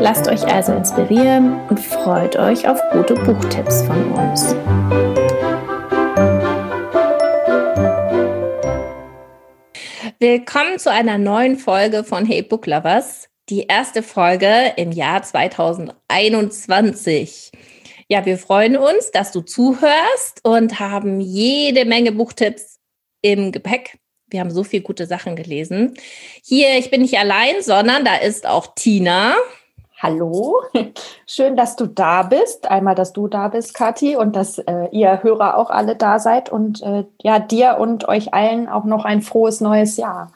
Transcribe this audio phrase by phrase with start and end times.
[0.00, 4.54] Lasst euch also inspirieren und freut euch auf gute Buchtipps von uns.
[10.18, 13.28] Willkommen zu einer neuen Folge von Hey Book Lovers.
[13.50, 17.52] Die erste Folge im Jahr 2021.
[18.08, 22.78] Ja, wir freuen uns, dass du zuhörst und haben jede Menge Buchtipps
[23.20, 23.98] im Gepäck.
[24.30, 25.92] Wir haben so viele gute Sachen gelesen.
[26.42, 29.36] Hier, ich bin nicht allein, sondern da ist auch Tina.
[30.02, 30.62] Hallo,
[31.26, 32.70] schön, dass du da bist.
[32.70, 36.50] Einmal, dass du da bist, Kathi, und dass äh, ihr Hörer auch alle da seid
[36.50, 40.32] und äh, ja, dir und euch allen auch noch ein frohes neues Jahr.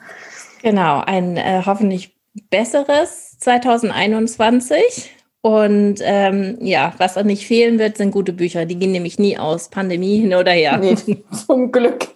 [0.62, 2.14] Genau, ein äh, hoffentlich
[2.50, 5.10] besseres 2021.
[5.40, 8.66] Und ähm, ja, was nicht fehlen wird, sind gute Bücher.
[8.66, 9.70] Die gehen nämlich nie aus.
[9.70, 10.76] Pandemie hin oder her.
[10.76, 10.96] Nee,
[11.46, 12.08] zum Glück.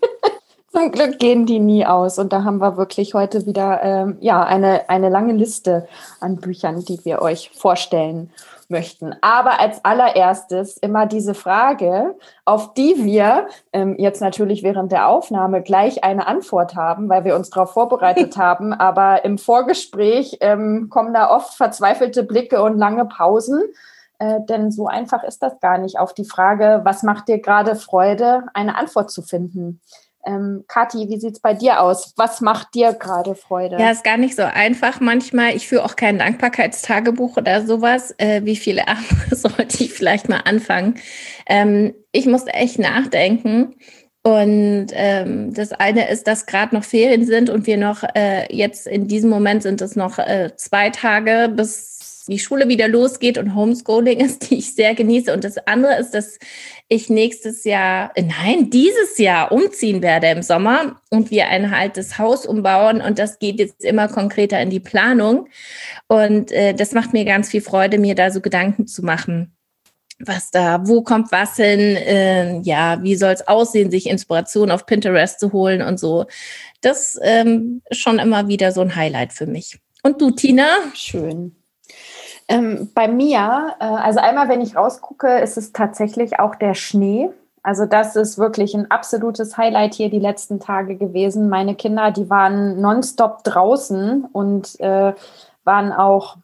[0.71, 2.19] Zum Glück gehen die nie aus.
[2.19, 5.89] Und da haben wir wirklich heute wieder ähm, ja, eine, eine lange Liste
[6.21, 8.31] an Büchern, die wir euch vorstellen
[8.69, 9.15] möchten.
[9.23, 15.63] Aber als allererstes immer diese Frage, auf die wir ähm, jetzt natürlich während der Aufnahme
[15.63, 18.75] gleich eine Antwort haben, weil wir uns darauf vorbereitet haben.
[18.75, 23.63] Aber im Vorgespräch ähm, kommen da oft verzweifelte Blicke und lange Pausen.
[24.19, 27.75] Äh, denn so einfach ist das gar nicht, auf die Frage, was macht dir gerade
[27.75, 29.81] Freude, eine Antwort zu finden.
[30.27, 32.13] Ähm, Kathi, wie sieht es bei dir aus?
[32.17, 33.77] Was macht dir gerade Freude?
[33.79, 35.55] Ja, ist gar nicht so einfach manchmal.
[35.55, 38.15] Ich führe auch kein Dankbarkeitstagebuch oder sowas.
[38.19, 40.97] Äh, wie viele andere sollte ich vielleicht mal anfangen?
[41.47, 43.77] Ähm, ich muss echt nachdenken.
[44.23, 48.87] Und ähm, das eine ist, dass gerade noch Ferien sind und wir noch äh, jetzt
[48.87, 51.98] in diesem Moment sind es noch äh, zwei Tage bis
[52.29, 55.33] die Schule wieder losgeht und Homeschooling ist, die ich sehr genieße.
[55.33, 56.39] Und das andere ist, dass
[56.89, 62.19] ich nächstes Jahr, äh, nein, dieses Jahr umziehen werde im Sommer und wir ein altes
[62.19, 63.01] Haus umbauen.
[63.01, 65.49] Und das geht jetzt immer konkreter in die Planung.
[66.07, 69.55] Und äh, das macht mir ganz viel Freude, mir da so Gedanken zu machen
[70.21, 74.87] was da, wo kommt was hin, äh, ja, wie soll es aussehen, sich Inspiration auf
[74.87, 76.27] Pinterest zu holen und so.
[76.81, 79.79] Das ähm, schon immer wieder so ein Highlight für mich.
[80.03, 80.67] Und du, Tina?
[80.95, 81.58] Schön.
[82.49, 87.31] Ähm, bei mir, äh, also einmal, wenn ich rausgucke, ist es tatsächlich auch der Schnee.
[87.63, 91.51] Also das ist wirklich ein absolutes Highlight hier die letzten Tage gewesen.
[91.51, 95.13] Meine Kinder, die waren nonstop draußen und äh,
[95.65, 96.39] waren auch,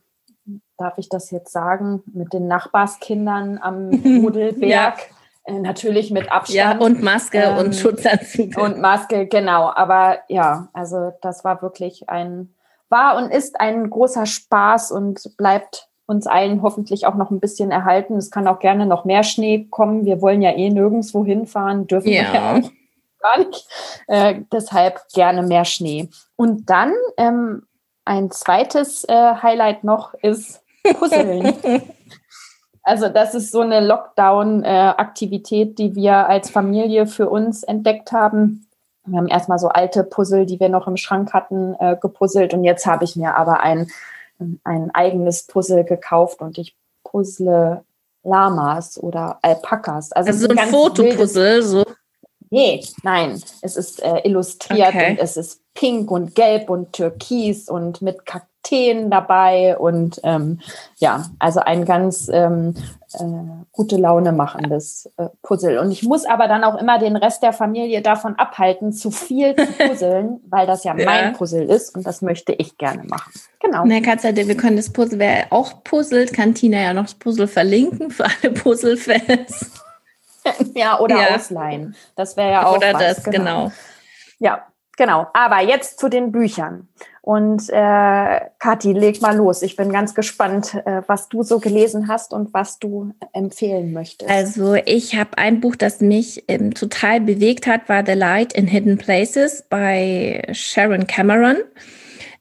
[0.77, 4.61] darf ich das jetzt sagen, mit den Nachbarskindern am Modelberg.
[4.69, 4.95] ja.
[5.45, 6.57] Äh, natürlich mit Abstand.
[6.57, 8.59] Ja, und Maske ähm, und Schutzanzug.
[8.59, 9.71] Und Maske, genau.
[9.75, 12.55] Aber ja, also das war wirklich ein,
[12.91, 17.71] war und ist ein großer Spaß und bleibt uns allen hoffentlich auch noch ein bisschen
[17.71, 18.17] erhalten.
[18.17, 20.05] Es kann auch gerne noch mehr Schnee kommen.
[20.05, 22.23] Wir wollen ja eh nirgendwo hinfahren, dürfen ja.
[22.23, 22.71] wir ja auch
[23.21, 23.67] gar nicht.
[24.07, 26.11] Äh, deshalb gerne mehr Schnee.
[26.37, 27.67] Und dann ähm,
[28.05, 31.55] ein zweites äh, Highlight noch ist Puzzeln.
[32.83, 38.67] also das ist so eine Lockdown-Aktivität, äh, die wir als Familie für uns entdeckt haben.
[39.07, 42.53] Wir haben erstmal so alte Puzzle, die wir noch im Schrank hatten, äh, gepuzzelt.
[42.53, 43.89] Und jetzt habe ich mir aber ein
[44.39, 47.85] ein eigenes Puzzle gekauft und ich puzzle
[48.23, 50.13] Lamas oder Alpakas.
[50.13, 51.85] Also, also so ein Fotopuzzle, so.
[52.55, 55.11] Nee, nein, es ist äh, illustriert okay.
[55.11, 60.61] und es ist pink und gelb und türkis und mit Kakteen dabei und ähm,
[60.99, 62.75] ja, also ein ganz ähm,
[63.15, 63.25] äh,
[63.73, 65.81] gute Laune machendes äh, Puzzle.
[65.81, 69.57] Und ich muss aber dann auch immer den Rest der Familie davon abhalten, zu viel
[69.57, 73.33] zu puzzeln, weil das ja, ja, mein Puzzle ist und das möchte ich gerne machen.
[73.59, 73.83] Genau.
[73.85, 77.49] Na, Katja, wir können das Puzzle, wer auch puzzelt, kann Tina ja noch das Puzzle
[77.49, 79.73] verlinken für alle Puzzle-Fans.
[80.75, 81.37] ja, oder ja.
[81.37, 81.95] ausleihen.
[82.17, 82.77] Das wäre ja auch.
[82.77, 83.39] Oder was, das, genau.
[83.39, 83.73] genau.
[84.39, 85.27] Ja, genau.
[85.33, 86.89] Aber jetzt zu den Büchern.
[87.23, 89.63] Und äh, Kathi, leg mal los.
[89.63, 94.31] Ich bin ganz gespannt, äh, was du so gelesen hast und was du empfehlen möchtest.
[94.31, 98.67] Also ich habe ein Buch, das mich ähm, total bewegt hat, war The Light in
[98.67, 101.57] Hidden Places bei Sharon Cameron.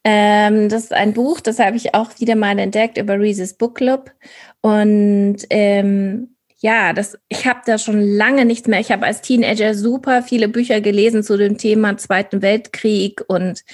[0.04, 3.76] Ähm, das ist ein Buch, das habe ich auch wieder mal entdeckt über Reese's Book
[3.76, 4.12] Club.
[4.60, 6.33] Und ähm,
[6.63, 8.80] ja, das, ich habe da schon lange nichts mehr.
[8.80, 13.65] Ich habe als Teenager super viele Bücher gelesen zu dem Thema Zweiten Weltkrieg und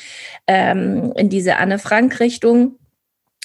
[0.48, 2.80] ähm, in diese Anne Frank-Richtung.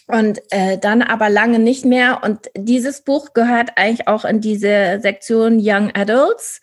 [0.07, 2.23] und äh, dann aber lange nicht mehr.
[2.25, 6.63] Und dieses Buch gehört eigentlich auch in diese Sektion Young Adults,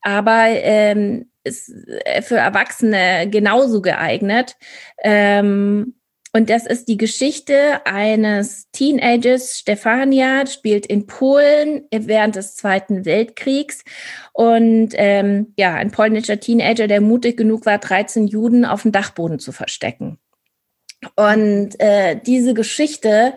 [0.00, 1.68] aber ähm, ist
[2.04, 4.56] äh, für Erwachsene genauso geeignet.
[5.02, 5.94] Ähm,
[6.32, 13.82] und das ist die Geschichte eines Teenagers, Stefania, spielt in Polen während des Zweiten Weltkriegs.
[14.32, 19.40] Und ähm, ja, ein polnischer Teenager, der mutig genug war, 13 Juden auf dem Dachboden
[19.40, 20.18] zu verstecken.
[21.16, 23.34] Und äh, diese Geschichte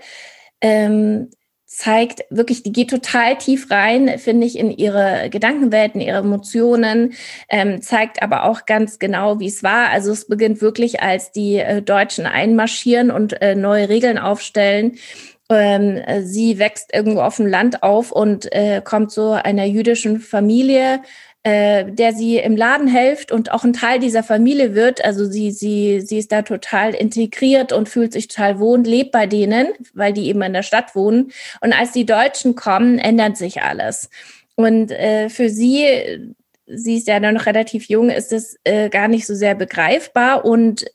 [0.62, 1.32] ähm,
[1.74, 7.14] zeigt wirklich, die geht total tief rein, finde ich, in ihre Gedankenwelten, ihre Emotionen,
[7.50, 9.90] ähm, zeigt aber auch ganz genau, wie es war.
[9.90, 14.98] Also es beginnt wirklich, als die äh, Deutschen einmarschieren und äh, neue Regeln aufstellen.
[15.50, 21.02] Ähm, sie wächst irgendwo auf dem Land auf und äh, kommt zu einer jüdischen Familie,
[21.44, 25.04] äh, der sie im Laden hilft und auch ein Teil dieser Familie wird.
[25.04, 29.28] Also sie, sie, sie ist da total integriert und fühlt sich total wohn, lebt bei
[29.28, 31.32] denen, weil die eben in der Stadt wohnen.
[31.60, 34.10] Und als die Deutschen kommen, ändert sich alles.
[34.56, 36.34] Und äh, für sie,
[36.66, 40.86] sie ist ja noch relativ jung, ist es äh, gar nicht so sehr begreifbar und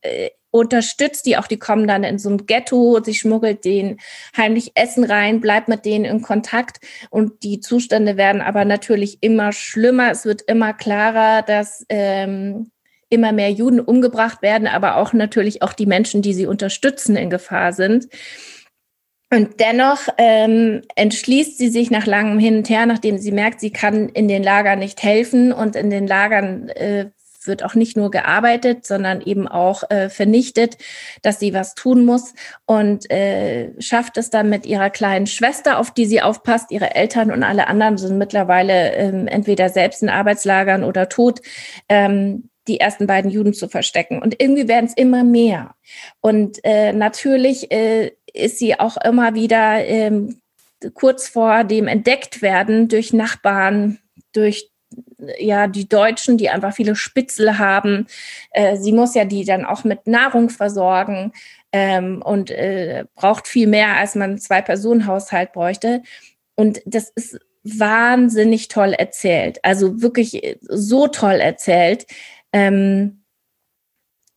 [0.00, 3.98] äh, unterstützt die auch, die kommen dann in so ein Ghetto, sie schmuggelt denen
[4.36, 6.78] heimlich Essen rein, bleibt mit denen in Kontakt
[7.10, 10.10] und die Zustände werden aber natürlich immer schlimmer.
[10.10, 12.70] Es wird immer klarer, dass ähm,
[13.10, 17.30] immer mehr Juden umgebracht werden, aber auch natürlich auch die Menschen, die sie unterstützen, in
[17.30, 18.08] Gefahr sind.
[19.30, 23.70] Und dennoch ähm, entschließt sie sich nach langem Hin und Her, nachdem sie merkt, sie
[23.70, 27.10] kann in den Lagern nicht helfen und in den Lagern äh,
[27.48, 30.76] wird auch nicht nur gearbeitet, sondern eben auch äh, vernichtet,
[31.22, 32.34] dass sie was tun muss
[32.66, 36.70] und äh, schafft es dann mit ihrer kleinen Schwester, auf die sie aufpasst.
[36.70, 41.40] Ihre Eltern und alle anderen sind mittlerweile ähm, entweder selbst in Arbeitslagern oder tot.
[41.88, 44.20] Ähm, die ersten beiden Juden zu verstecken.
[44.20, 45.74] Und irgendwie werden es immer mehr.
[46.20, 50.40] Und äh, natürlich äh, ist sie auch immer wieder ähm,
[50.94, 53.98] kurz vor dem entdeckt werden durch Nachbarn,
[54.32, 54.70] durch
[55.38, 58.06] ja die Deutschen, die einfach viele Spitzel haben.
[58.50, 61.32] Äh, sie muss ja die dann auch mit Nahrung versorgen
[61.72, 66.02] ähm, und äh, braucht viel mehr, als man einen Zwei-Personen-Haushalt bräuchte.
[66.54, 69.58] Und das ist wahnsinnig toll erzählt.
[69.62, 72.06] Also wirklich so toll erzählt.
[72.52, 73.22] Ähm,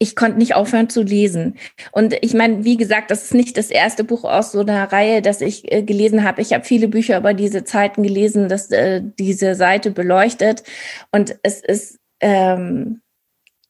[0.01, 1.57] ich konnte nicht aufhören zu lesen.
[1.91, 5.21] Und ich meine, wie gesagt, das ist nicht das erste Buch aus so einer Reihe,
[5.21, 6.41] das ich äh, gelesen habe.
[6.41, 10.63] Ich habe viele Bücher über diese Zeiten gelesen, das äh, diese Seite beleuchtet.
[11.11, 13.01] Und es ist ähm,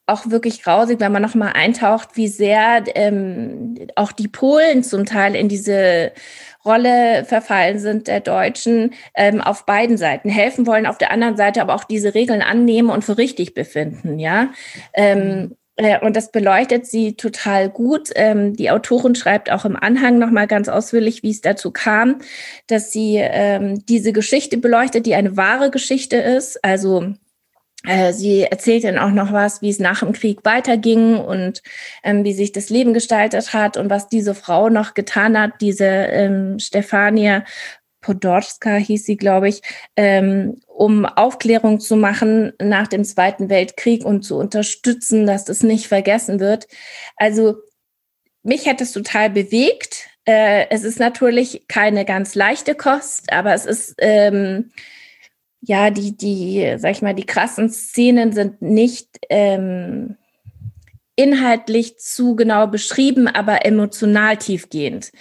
[0.05, 5.05] auch wirklich grausig, wenn man noch mal eintaucht, wie sehr ähm, auch die Polen zum
[5.05, 6.13] Teil in diese
[6.63, 11.61] Rolle verfallen sind der Deutschen ähm, auf beiden Seiten helfen wollen, auf der anderen Seite
[11.61, 14.51] aber auch diese Regeln annehmen und für richtig befinden, ja.
[14.93, 15.60] Ähm, äh,
[16.01, 18.09] und das beleuchtet sie total gut.
[18.15, 22.19] Ähm, die Autorin schreibt auch im Anhang nochmal ganz ausführlich, wie es dazu kam,
[22.67, 26.63] dass sie ähm, diese Geschichte beleuchtet, die eine wahre Geschichte ist.
[26.63, 27.13] Also
[27.83, 31.63] äh, sie erzählt dann auch noch was, wie es nach dem Krieg weiterging und
[32.03, 36.57] ähm, wie sich das Leben gestaltet hat und was diese Frau noch getan hat, diese
[36.59, 37.43] Stefania
[38.01, 39.61] Podorska hieß sie, glaube ich,
[39.95, 45.87] ähm, um Aufklärung zu machen nach dem Zweiten Weltkrieg und zu unterstützen, dass das nicht
[45.87, 46.67] vergessen wird.
[47.15, 47.55] Also
[48.43, 50.09] mich hat es total bewegt.
[50.25, 54.71] Äh, es ist natürlich keine ganz leichte Kost, aber es ist ähm,
[55.61, 60.17] ja die die sag ich mal die krassen Szenen sind nicht ähm,
[61.21, 65.11] inhaltlich zu genau beschrieben, aber emotional tiefgehend.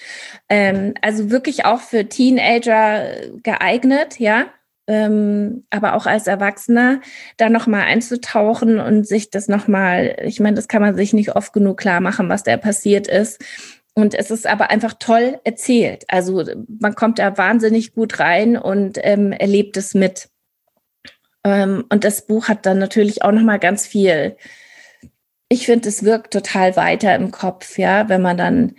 [0.49, 3.05] Ähm, also wirklich auch für Teenager
[3.43, 4.47] geeignet, ja.
[4.87, 7.01] Ähm, aber auch als Erwachsener
[7.37, 11.53] da nochmal einzutauchen und sich das nochmal, ich meine, das kann man sich nicht oft
[11.53, 13.45] genug klar machen, was da passiert ist.
[13.95, 16.05] Und es ist aber einfach toll erzählt.
[16.09, 16.45] Also
[16.81, 20.31] man kommt da wahnsinnig gut rein und ähm, erlebt es mit.
[21.45, 24.37] Ähm, und das Buch hat dann natürlich auch nochmal ganz viel
[25.51, 28.75] ich finde, es wirkt total weiter im Kopf, ja, wenn man dann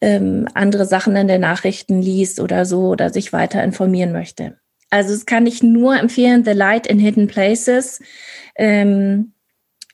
[0.00, 4.58] ähm, andere Sachen in den Nachrichten liest oder so oder sich weiter informieren möchte.
[4.90, 8.00] Also es kann ich nur empfehlen, The Light in Hidden Places.
[8.56, 9.32] Ähm,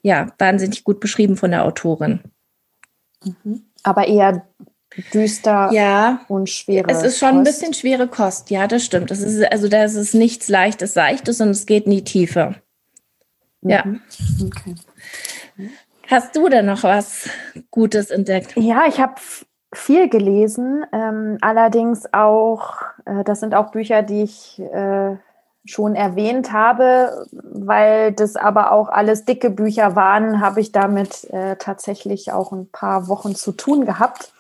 [0.02, 2.21] ja, wahnsinnig gut beschrieben von der Autorin.
[3.23, 3.62] Mhm.
[3.83, 4.47] Aber eher
[5.12, 6.88] düster ja, und schwere.
[6.88, 7.38] Es ist schon Kost.
[7.38, 9.11] ein bisschen schwere Kost, ja, das stimmt.
[9.11, 12.54] Das ist, also das ist nichts Leichtes, Seichtes und es geht in die Tiefe.
[13.61, 13.71] Mhm.
[13.71, 13.85] Ja.
[14.43, 14.75] Okay.
[16.14, 17.28] Hast du denn noch was
[17.73, 18.52] Gutes entdeckt?
[18.54, 19.14] Ja, ich habe
[19.75, 25.16] viel gelesen, ähm, allerdings auch, äh, das sind auch Bücher, die ich äh,
[25.64, 31.56] schon erwähnt habe, weil das aber auch alles dicke Bücher waren, habe ich damit äh,
[31.56, 34.33] tatsächlich auch ein paar Wochen zu tun gehabt.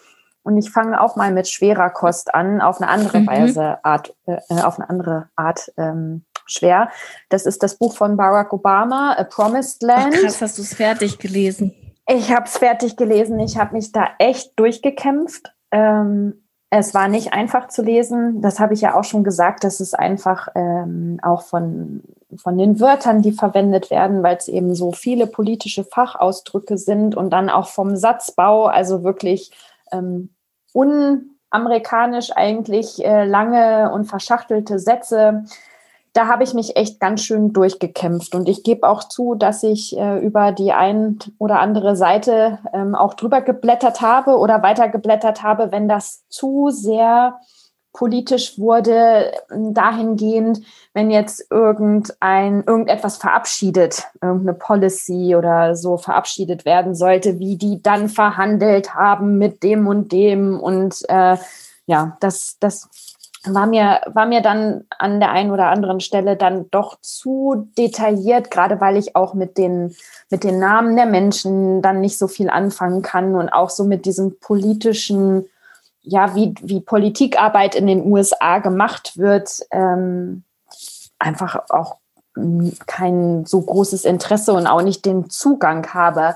[0.44, 3.26] und ich fange auch mal mit schwerer Kost an, auf eine andere mhm.
[3.26, 6.90] Weise, Art, äh, auf eine andere Art ähm, schwer.
[7.28, 10.14] Das ist das Buch von Barack Obama, A Promised Land.
[10.16, 11.74] Ach, krass, hast du es fertig gelesen?
[12.06, 13.38] Ich habe es fertig gelesen.
[13.40, 15.54] Ich habe mich da echt durchgekämpft.
[15.70, 18.42] Ähm, es war nicht einfach zu lesen.
[18.42, 19.64] Das habe ich ja auch schon gesagt.
[19.64, 22.02] Das ist einfach ähm, auch von,
[22.36, 27.30] von den Wörtern, die verwendet werden, weil es eben so viele politische Fachausdrücke sind und
[27.30, 29.52] dann auch vom Satzbau, also wirklich
[29.92, 30.34] ähm,
[30.72, 35.44] unamerikanisch eigentlich äh, lange und verschachtelte Sätze
[36.14, 38.34] da habe ich mich echt ganz schön durchgekämpft.
[38.36, 42.94] Und ich gebe auch zu, dass ich äh, über die ein oder andere Seite ähm,
[42.94, 47.40] auch drüber geblättert habe oder weiter geblättert habe, wenn das zu sehr
[47.92, 50.60] politisch wurde, dahingehend,
[50.94, 58.08] wenn jetzt irgendein, irgendetwas verabschiedet, irgendeine Policy oder so verabschiedet werden sollte, wie die dann
[58.08, 61.36] verhandelt haben mit dem und dem und äh,
[61.86, 62.88] ja, das, das
[63.46, 68.50] war mir, war mir dann an der einen oder anderen Stelle dann doch zu detailliert,
[68.50, 69.94] gerade weil ich auch mit den,
[70.30, 74.06] mit den Namen der Menschen dann nicht so viel anfangen kann und auch so mit
[74.06, 75.46] diesem politischen,
[76.02, 80.44] ja, wie, wie Politikarbeit in den USA gemacht wird, ähm,
[81.18, 81.96] einfach auch
[82.86, 86.34] kein so großes Interesse und auch nicht den Zugang habe.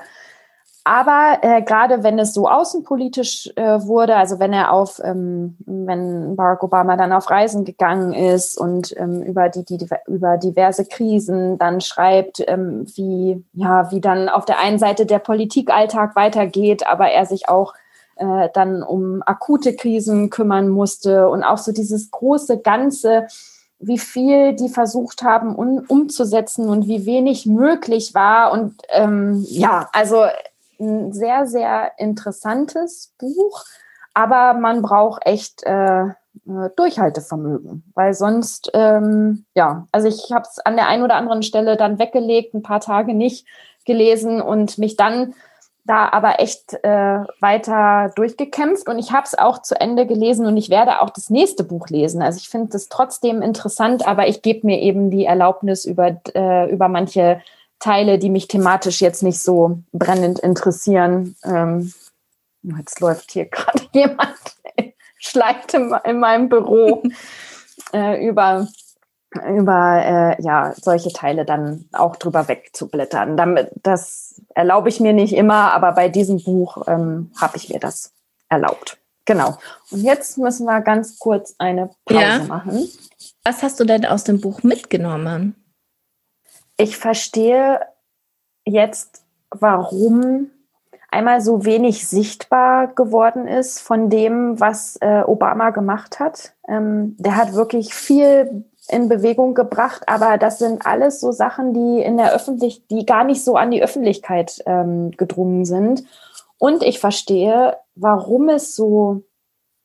[0.88, 6.34] Aber äh, gerade wenn es so außenpolitisch äh, wurde, also wenn er auf, ähm, wenn
[6.34, 11.58] Barack Obama dann auf Reisen gegangen ist und ähm, über die, die über diverse Krisen
[11.58, 17.10] dann schreibt, ähm, wie ja wie dann auf der einen Seite der Politikalltag weitergeht, aber
[17.10, 17.74] er sich auch
[18.16, 23.26] äh, dann um akute Krisen kümmern musste und auch so dieses große Ganze,
[23.78, 29.90] wie viel die versucht haben um, umzusetzen und wie wenig möglich war und ähm, ja,
[29.92, 30.24] also
[30.80, 33.64] ein sehr, sehr interessantes Buch,
[34.14, 36.04] aber man braucht echt äh,
[36.46, 41.42] äh, Durchhaltevermögen, weil sonst, ähm, ja, also ich habe es an der einen oder anderen
[41.42, 43.46] Stelle dann weggelegt, ein paar Tage nicht
[43.84, 45.34] gelesen und mich dann
[45.84, 50.56] da aber echt äh, weiter durchgekämpft und ich habe es auch zu Ende gelesen und
[50.58, 52.20] ich werde auch das nächste Buch lesen.
[52.20, 56.70] Also ich finde es trotzdem interessant, aber ich gebe mir eben die Erlaubnis, über, äh,
[56.70, 57.40] über manche
[57.78, 61.36] Teile, die mich thematisch jetzt nicht so brennend interessieren.
[61.44, 61.92] Ähm,
[62.78, 64.56] jetzt läuft hier gerade jemand,
[65.18, 67.02] schleicht in, in, meinem Büro
[67.92, 68.66] äh, über
[69.56, 70.02] über
[70.38, 73.36] äh, ja solche Teile dann auch drüber wegzublättern.
[73.36, 77.78] Damit das erlaube ich mir nicht immer, aber bei diesem Buch ähm, habe ich mir
[77.78, 78.12] das
[78.48, 78.98] erlaubt.
[79.26, 79.58] Genau.
[79.90, 82.38] Und jetzt müssen wir ganz kurz eine Pause ja.
[82.44, 82.88] machen.
[83.44, 85.54] Was hast du denn aus dem Buch mitgenommen?
[86.78, 87.80] Ich verstehe
[88.64, 90.50] jetzt, warum
[91.10, 96.54] einmal so wenig sichtbar geworden ist von dem, was äh, Obama gemacht hat.
[96.68, 102.02] Ähm, der hat wirklich viel in Bewegung gebracht, aber das sind alles so Sachen, die
[102.02, 106.04] in der Öffentlichkeit, die gar nicht so an die Öffentlichkeit ähm, gedrungen sind.
[106.58, 109.22] Und ich verstehe, warum es so,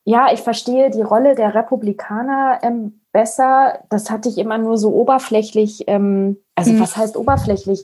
[0.05, 3.79] ja, ich verstehe die Rolle der Republikaner ähm, besser.
[3.89, 6.79] Das hatte ich immer nur so oberflächlich, ähm, also mhm.
[6.79, 7.83] was heißt oberflächlich?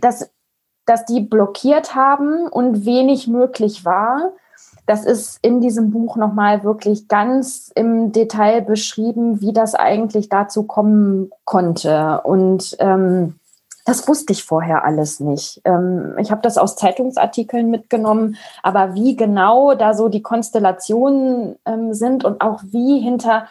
[0.00, 0.30] Dass,
[0.86, 4.32] dass die blockiert haben und wenig möglich war.
[4.86, 10.64] Das ist in diesem Buch nochmal wirklich ganz im Detail beschrieben, wie das eigentlich dazu
[10.64, 12.20] kommen konnte.
[12.22, 13.36] Und ähm,
[13.84, 15.60] das wusste ich vorher alles nicht.
[15.64, 21.92] Ähm, ich habe das aus Zeitungsartikeln mitgenommen, aber wie genau da so die Konstellationen ähm,
[21.94, 23.46] sind und auch wie hinter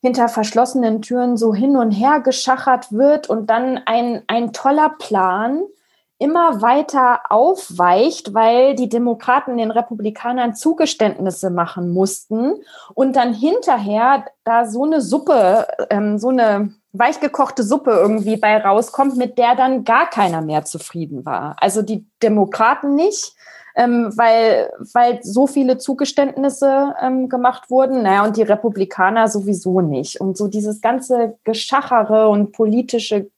[0.00, 5.62] hinter verschlossenen Türen so hin und her geschachert wird und dann ein, ein toller Plan
[6.18, 12.54] immer weiter aufweicht, weil die Demokraten den Republikanern Zugeständnisse machen mussten
[12.94, 19.16] und dann hinterher da so eine Suppe, ähm, so eine weichgekochte Suppe irgendwie bei rauskommt,
[19.16, 21.56] mit der dann gar keiner mehr zufrieden war.
[21.60, 23.34] Also die Demokraten nicht,
[23.78, 28.02] ähm, weil, weil so viele Zugeständnisse ähm, gemacht wurden.
[28.02, 30.20] Naja, und die Republikaner sowieso nicht.
[30.20, 33.30] Und so dieses ganze Geschachere und politische,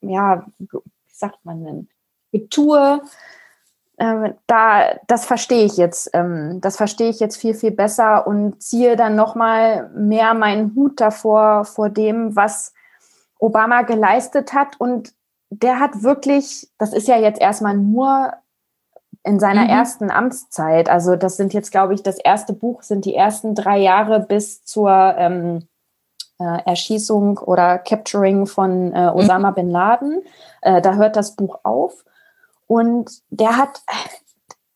[0.00, 0.68] ja, wie
[1.08, 1.88] sagt man denn,
[2.30, 3.02] Getue,
[3.96, 8.62] äh, da, das verstehe ich jetzt, ähm, das verstehe ich jetzt viel, viel besser und
[8.62, 12.74] ziehe dann nochmal mehr meinen Hut davor, vor dem, was
[13.40, 14.78] Obama geleistet hat.
[14.78, 15.12] Und
[15.50, 18.34] der hat wirklich, das ist ja jetzt erstmal nur
[19.24, 19.70] in seiner mhm.
[19.70, 20.88] ersten Amtszeit.
[20.88, 24.64] Also das sind jetzt, glaube ich, das erste Buch sind die ersten drei Jahre bis
[24.64, 25.68] zur ähm,
[26.40, 29.54] äh, Erschießung oder Capturing von äh, Osama mhm.
[29.54, 30.22] bin Laden.
[30.60, 32.04] Äh, da hört das Buch auf.
[32.66, 33.82] Und der hat,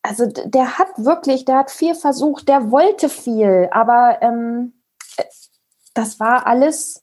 [0.03, 4.75] also der hat wirklich, der hat viel versucht, der wollte viel, aber ähm,
[5.95, 7.03] das war alles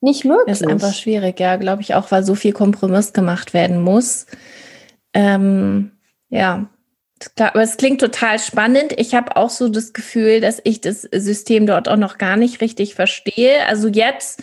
[0.00, 0.46] nicht möglich.
[0.46, 4.26] Das ist einfach schwierig, ja, glaube ich auch, weil so viel Kompromiss gemacht werden muss.
[5.14, 5.92] Ähm,
[6.28, 6.66] ja,
[7.38, 8.94] aber es klingt total spannend.
[8.96, 12.60] Ich habe auch so das Gefühl, dass ich das System dort auch noch gar nicht
[12.60, 13.66] richtig verstehe.
[13.66, 14.42] Also jetzt,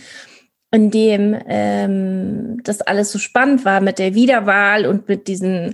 [0.72, 5.74] in dem ähm, das alles so spannend war mit der Wiederwahl und mit diesem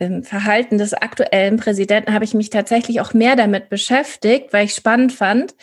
[0.00, 4.74] ähm, Verhalten des aktuellen Präsidenten, habe ich mich tatsächlich auch mehr damit beschäftigt, weil ich
[4.74, 5.54] spannend fand.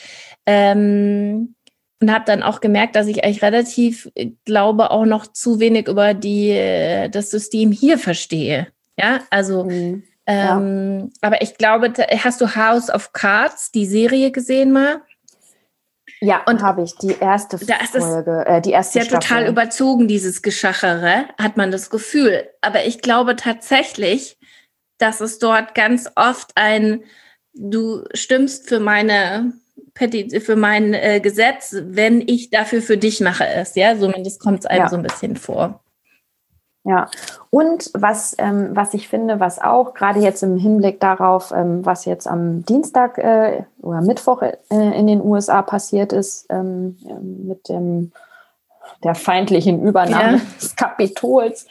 [0.45, 1.55] Ähm,
[2.01, 5.87] und habe dann auch gemerkt, dass ich eigentlich relativ, äh, glaube, auch noch zu wenig
[5.87, 8.67] über die, äh, das System hier verstehe.
[8.97, 10.03] Ja, also mhm.
[10.31, 11.27] Ähm, ja.
[11.27, 15.01] Aber ich glaube, hast du House of Cards, die Serie gesehen mal?
[16.19, 20.43] Ja, und habe ich die erste Folge, äh, die erste ist ja total überzogen dieses
[20.43, 22.47] Geschachere, hat man das Gefühl.
[22.61, 24.37] Aber ich glaube tatsächlich,
[24.99, 27.03] dass es dort ganz oft ein,
[27.53, 29.53] du stimmst für meine
[29.93, 34.65] für mein äh, Gesetz, wenn ich dafür für dich mache es, ja, zumindest kommt es
[34.65, 34.89] einem ja.
[34.89, 35.83] so ein bisschen vor.
[36.83, 37.09] Ja,
[37.51, 42.05] und was, ähm, was ich finde, was auch gerade jetzt im Hinblick darauf, ähm, was
[42.05, 46.97] jetzt am Dienstag äh, oder Mittwoch äh, in den USA passiert ist, ähm,
[47.45, 48.11] mit dem,
[49.03, 50.41] der feindlichen Übernahme ja.
[50.59, 51.67] des Kapitols,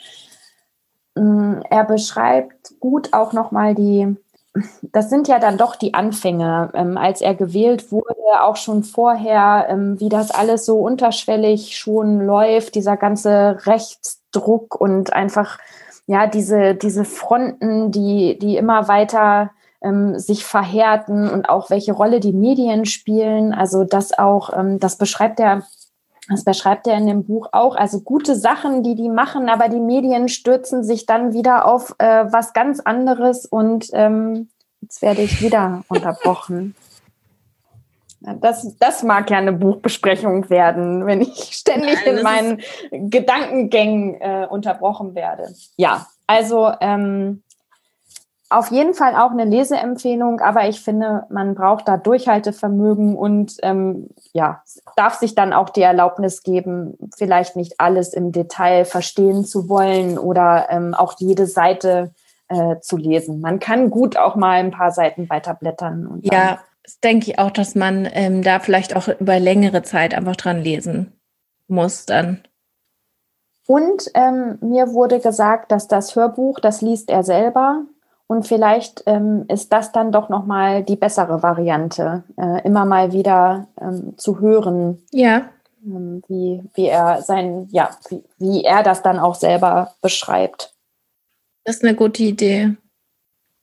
[1.17, 4.15] ähm, er beschreibt gut auch nochmal die,
[4.81, 9.67] das sind ja dann doch die Anfänge, ähm, als er gewählt wurde, auch schon vorher,
[9.69, 15.59] ähm, wie das alles so unterschwellig schon läuft, dieser ganze Rechts Druck und einfach
[16.07, 22.19] ja diese, diese Fronten, die, die immer weiter ähm, sich verhärten und auch welche Rolle
[22.19, 23.53] die Medien spielen.
[23.53, 25.63] Also das auch, ähm, das beschreibt er,
[26.29, 27.75] das beschreibt er in dem Buch auch.
[27.75, 32.25] Also gute Sachen, die die machen, aber die Medien stürzen sich dann wieder auf äh,
[32.31, 34.49] was ganz anderes und ähm,
[34.81, 36.75] jetzt werde ich wieder unterbrochen.
[38.21, 42.61] Das, das mag ja eine Buchbesprechung werden, wenn ich ständig Nein, in meinen
[43.09, 45.53] Gedankengängen äh, unterbrochen werde.
[45.75, 47.41] Ja, also ähm,
[48.51, 54.09] auf jeden Fall auch eine Leseempfehlung, aber ich finde, man braucht da Durchhaltevermögen und ähm,
[54.33, 54.61] ja,
[54.95, 60.19] darf sich dann auch die Erlaubnis geben, vielleicht nicht alles im Detail verstehen zu wollen
[60.19, 62.11] oder ähm, auch jede Seite
[62.49, 63.39] äh, zu lesen.
[63.39, 66.05] Man kann gut auch mal ein paar Seiten weiterblättern.
[66.05, 70.13] Und ja, das denke ich auch, dass man ähm, da vielleicht auch über längere Zeit
[70.13, 71.13] einfach dran lesen
[71.67, 72.43] muss dann.
[73.67, 77.85] Und ähm, mir wurde gesagt, dass das Hörbuch, das liest er selber.
[78.27, 83.67] Und vielleicht ähm, ist das dann doch nochmal die bessere Variante, äh, immer mal wieder
[83.79, 85.01] ähm, zu hören.
[85.11, 85.49] Ja.
[85.85, 90.73] Ähm, wie, wie er sein, ja, wie, wie er das dann auch selber beschreibt.
[91.63, 92.75] Das ist eine gute Idee.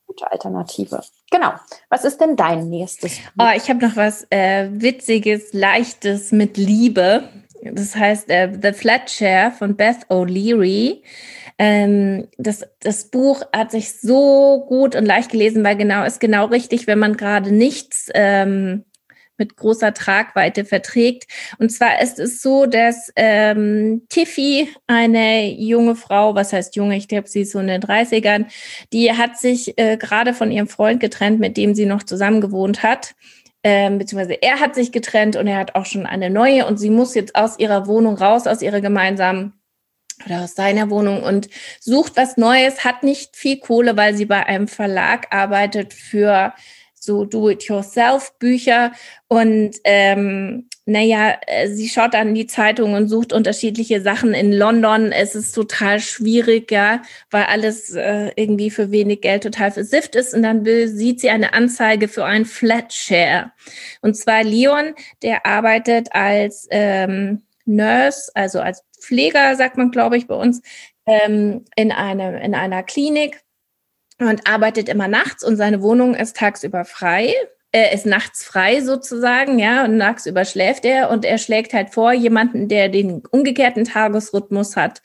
[0.07, 1.03] Gute Alternative.
[1.31, 1.53] Genau.
[1.91, 3.19] Was ist denn dein nächstes?
[3.39, 7.29] Oh, ich habe noch was äh, Witziges, Leichtes mit Liebe.
[7.63, 11.03] Das heißt äh, The Flat Chair von Beth O'Leary.
[11.59, 16.47] Ähm, das, das Buch hat sich so gut und leicht gelesen, weil genau ist genau
[16.47, 18.85] richtig, wenn man gerade nichts ähm,
[19.39, 21.31] mit großer Tragweite verträgt.
[21.59, 27.09] Und zwar ist es so, dass ähm, Tiffy, eine junge Frau, was heißt junge, ich
[27.09, 28.47] glaube, sie ist so in den 30ern,
[28.93, 32.83] die hat sich äh, gerade von ihrem Freund getrennt, mit dem sie noch zusammen gewohnt
[32.83, 33.15] hat.
[33.65, 36.91] Ähm, beziehungsweise er hat sich getrennt und er hat auch schon eine neue und sie
[36.91, 39.53] muss jetzt aus ihrer Wohnung raus, aus ihrer gemeinsamen
[40.27, 41.49] oder aus seiner Wohnung und
[41.81, 46.55] sucht was Neues, hat nicht viel Kohle, weil sie bei einem Verlag arbeitet für
[47.03, 48.93] so Do-it-yourself-Bücher
[49.29, 54.55] und ähm, naja, äh, sie schaut dann in die Zeitung und sucht unterschiedliche Sachen in
[54.55, 55.13] London.
[55.13, 60.33] Es ist total schwierig, ja, weil alles äh, irgendwie für wenig Geld total versifft ist.
[60.33, 63.53] Und dann sieht sie eine Anzeige für ein Flatshare.
[64.01, 70.27] Und zwar Leon, der arbeitet als ähm, Nurse, also als Pfleger, sagt man, glaube ich,
[70.27, 70.63] bei uns,
[71.05, 73.43] ähm, in, eine, in einer Klinik
[74.21, 77.35] und arbeitet immer nachts und seine Wohnung ist tagsüber frei.
[77.71, 82.13] Er ist nachts frei sozusagen, ja, und nagsüber schläft er und er schlägt halt vor,
[82.13, 85.03] jemanden, der den umgekehrten Tagesrhythmus hat,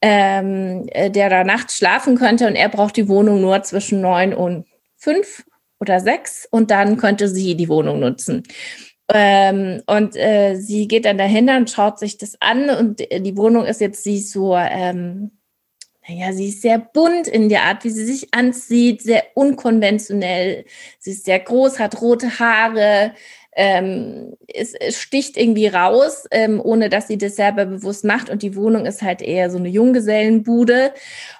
[0.00, 4.32] ähm, äh, der da nachts schlafen könnte und er braucht die Wohnung nur zwischen neun
[4.32, 5.44] und fünf
[5.78, 8.44] oder sechs und dann könnte sie die Wohnung nutzen.
[9.12, 13.64] Ähm, und äh, sie geht dann dahinter und schaut sich das an und die Wohnung
[13.66, 15.32] ist jetzt sie so ähm,
[16.10, 20.64] naja, sie ist sehr bunt in der Art, wie sie sich anzieht, sehr unkonventionell.
[20.98, 23.12] Sie ist sehr groß, hat rote Haare,
[23.52, 28.28] ähm, es, es, sticht irgendwie raus, ähm, ohne dass sie das selber bewusst macht.
[28.28, 30.94] Und die Wohnung ist halt eher so eine Junggesellenbude.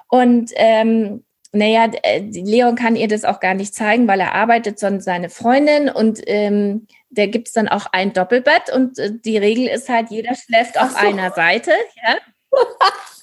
[0.08, 4.78] Und ähm, naja, äh, Leon kann ihr das auch gar nicht zeigen, weil er arbeitet,
[4.78, 9.66] sondern seine Freundin und ähm, da gibt's dann auch ein Doppelbett und äh, die Regel
[9.66, 10.98] ist halt, jeder schläft auf so.
[10.98, 11.72] einer Seite,
[12.06, 12.18] ja.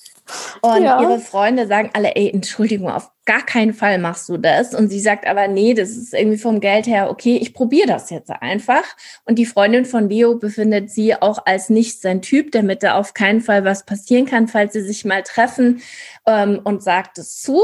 [0.61, 1.01] Und ja.
[1.01, 4.73] ihre Freunde sagen alle, ey, Entschuldigung, auf gar keinen Fall machst du das.
[4.73, 8.09] Und sie sagt aber, nee, das ist irgendwie vom Geld her, okay, ich probiere das
[8.09, 8.83] jetzt einfach.
[9.25, 13.13] Und die Freundin von Leo befindet sie auch als nicht sein Typ, damit da auf
[13.13, 15.81] keinen Fall was passieren kann, falls sie sich mal treffen
[16.25, 17.61] ähm, und sagt es zu.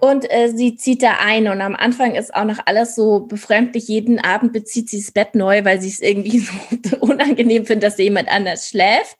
[0.00, 3.88] Und äh, sie zieht da ein und am Anfang ist auch noch alles so befremdlich.
[3.88, 6.38] Jeden Abend bezieht sie das Bett neu, weil sie es irgendwie
[6.84, 9.16] so unangenehm findet, dass jemand anders schläft.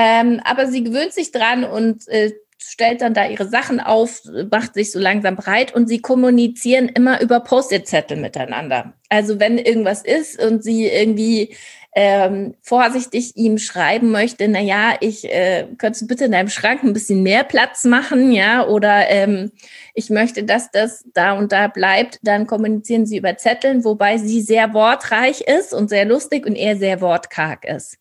[0.00, 4.74] Ähm, aber sie gewöhnt sich dran und äh, stellt dann da ihre Sachen auf, macht
[4.74, 8.92] sich so langsam breit und sie kommunizieren immer über Post-it-Zettel miteinander.
[9.08, 11.56] Also wenn irgendwas ist und sie irgendwie
[11.96, 16.84] ähm, vorsichtig ihm schreiben möchte, na ja, ich äh, könntest du bitte in deinem Schrank
[16.84, 19.50] ein bisschen mehr Platz machen, ja, oder ähm,
[19.94, 24.42] ich möchte, dass das da und da bleibt, dann kommunizieren sie über Zetteln, wobei sie
[24.42, 27.98] sehr wortreich ist und sehr lustig und er sehr wortkarg ist.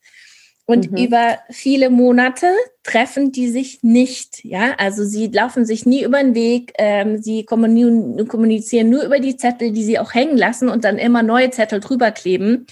[0.69, 0.97] Und mhm.
[0.97, 2.47] über viele Monate
[2.83, 4.43] treffen die sich nicht.
[4.43, 6.73] Ja, also sie laufen sich nie über den Weg.
[6.77, 11.23] Ähm, sie kommunizieren nur über die Zettel, die sie auch hängen lassen und dann immer
[11.23, 12.67] neue Zettel drüber kleben.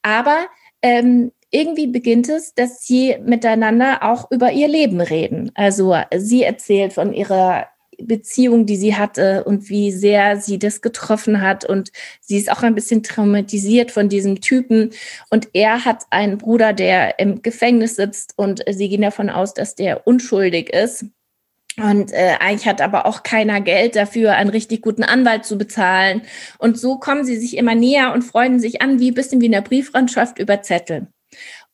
[0.00, 0.38] Aber
[0.80, 5.52] ähm, irgendwie beginnt es, dass sie miteinander auch über ihr Leben reden.
[5.54, 7.66] Also sie erzählt von ihrer
[8.02, 11.64] Beziehung, die sie hatte und wie sehr sie das getroffen hat.
[11.64, 14.90] Und sie ist auch ein bisschen traumatisiert von diesem Typen.
[15.30, 19.74] Und er hat einen Bruder, der im Gefängnis sitzt und sie gehen davon aus, dass
[19.74, 21.06] der unschuldig ist.
[21.76, 26.22] Und äh, eigentlich hat aber auch keiner Geld dafür, einen richtig guten Anwalt zu bezahlen.
[26.58, 29.46] Und so kommen sie sich immer näher und freuen sich an, wie ein bisschen wie
[29.46, 31.08] in der Brieffreundschaft über Zettel.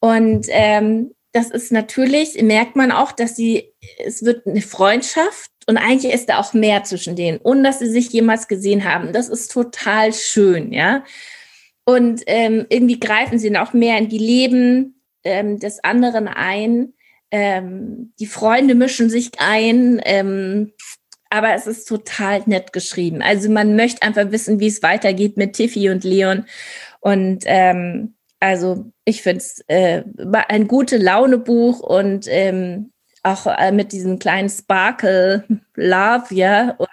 [0.00, 5.76] Und ähm, das ist natürlich, merkt man auch, dass sie, es wird eine Freundschaft und
[5.76, 9.12] eigentlich ist da auch mehr zwischen denen, ohne dass sie sich jemals gesehen haben.
[9.12, 11.04] Das ist total schön, ja.
[11.84, 16.94] Und ähm, irgendwie greifen sie auch mehr in die Leben ähm, des anderen ein.
[17.30, 20.00] Ähm, die Freunde mischen sich ein.
[20.04, 20.72] Ähm,
[21.30, 23.22] aber es ist total nett geschrieben.
[23.22, 26.44] Also man möchte einfach wissen, wie es weitergeht mit Tiffy und Leon.
[27.00, 30.02] Und ähm, also ich finde es äh,
[30.48, 32.92] ein gute Laune-Buch und ähm,
[33.22, 36.88] auch äh, mit diesem kleinen Sparkle Love, ja, und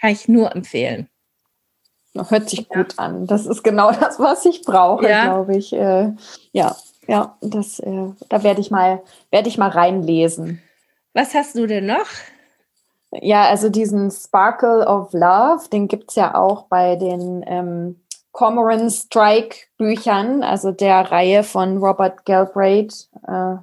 [0.00, 1.08] kann ich nur empfehlen.
[2.14, 2.82] Hört sich ja.
[2.82, 3.26] gut an.
[3.26, 5.24] Das ist genau das, was ich brauche, ja.
[5.24, 5.72] glaube ich.
[5.72, 6.12] Äh,
[6.52, 10.62] ja, ja, das, äh, da werde ich mal, werde ich mal reinlesen.
[11.14, 12.06] Was hast du denn noch?
[13.12, 18.00] Ja, also diesen Sparkle of Love, den gibt es ja auch bei den ähm,
[18.32, 23.56] Cormoran Strike Büchern, also der Reihe von Robert Galbraith, äh,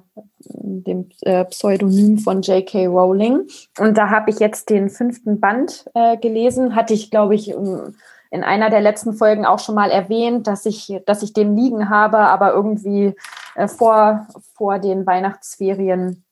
[0.50, 2.86] dem äh, Pseudonym von J.K.
[2.86, 3.46] Rowling.
[3.78, 6.74] Und da habe ich jetzt den fünften Band äh, gelesen.
[6.74, 10.92] Hatte ich, glaube ich, in einer der letzten Folgen auch schon mal erwähnt, dass ich,
[11.06, 13.14] dass ich den liegen habe, aber irgendwie
[13.54, 16.24] äh, vor, vor den Weihnachtsferien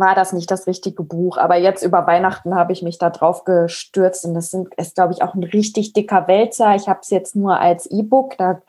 [0.00, 1.38] war das nicht das richtige Buch.
[1.38, 5.12] Aber jetzt über Weihnachten habe ich mich da drauf gestürzt und das sind, ist, glaube
[5.12, 6.74] ich, auch ein richtig dicker Wälzer.
[6.74, 8.36] Ich habe es jetzt nur als E-Book.
[8.38, 8.60] Da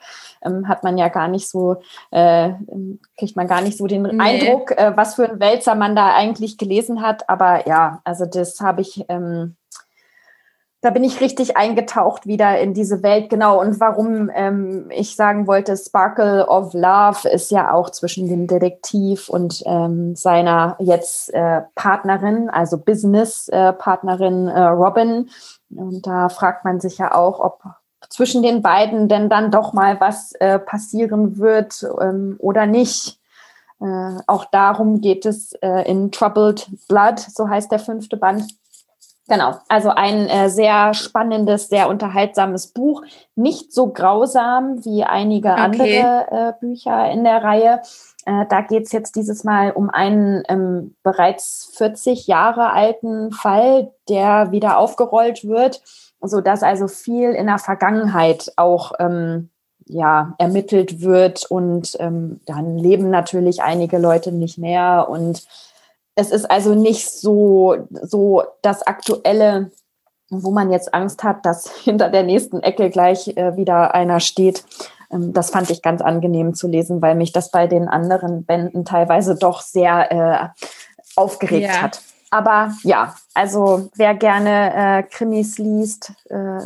[0.44, 1.78] ähm, hat man ja gar nicht so,
[2.12, 2.52] äh,
[3.18, 4.20] kriegt man gar nicht so den nee.
[4.20, 7.30] Eindruck, äh, was für ein Wälzer man da eigentlich gelesen hat.
[7.30, 9.06] Aber ja, also das habe ich.
[9.10, 9.56] Ähm,
[10.84, 13.30] da bin ich richtig eingetaucht wieder in diese Welt.
[13.30, 13.62] Genau.
[13.62, 19.30] Und warum ähm, ich sagen wollte, Sparkle of Love ist ja auch zwischen dem Detektiv
[19.30, 25.30] und ähm, seiner jetzt äh, Partnerin, also Business-Partnerin äh, Robin.
[25.74, 27.62] Und da fragt man sich ja auch, ob
[28.10, 33.22] zwischen den beiden denn dann doch mal was äh, passieren wird ähm, oder nicht.
[33.80, 38.44] Äh, auch darum geht es äh, in Troubled Blood, so heißt der fünfte Band
[39.30, 43.04] Genau, also ein äh, sehr spannendes, sehr unterhaltsames Buch.
[43.36, 45.62] Nicht so grausam wie einige okay.
[45.62, 47.82] andere äh, Bücher in der Reihe.
[48.26, 54.52] Äh, da geht's jetzt dieses Mal um einen ähm, bereits 40 Jahre alten Fall, der
[54.52, 55.82] wieder aufgerollt wird,
[56.22, 59.50] so dass also viel in der Vergangenheit auch ähm,
[59.86, 65.46] ja ermittelt wird und ähm, dann leben natürlich einige Leute nicht mehr und
[66.16, 69.72] es ist also nicht so, so das aktuelle,
[70.30, 74.64] wo man jetzt Angst hat, dass hinter der nächsten Ecke gleich äh, wieder einer steht.
[75.12, 78.86] Ähm, das fand ich ganz angenehm zu lesen, weil mich das bei den anderen Bänden
[78.86, 80.50] teilweise doch sehr äh,
[81.16, 81.82] aufgeregt ja.
[81.82, 82.02] hat.
[82.32, 86.62] Aber ja, also wer gerne äh, Krimis liest, äh,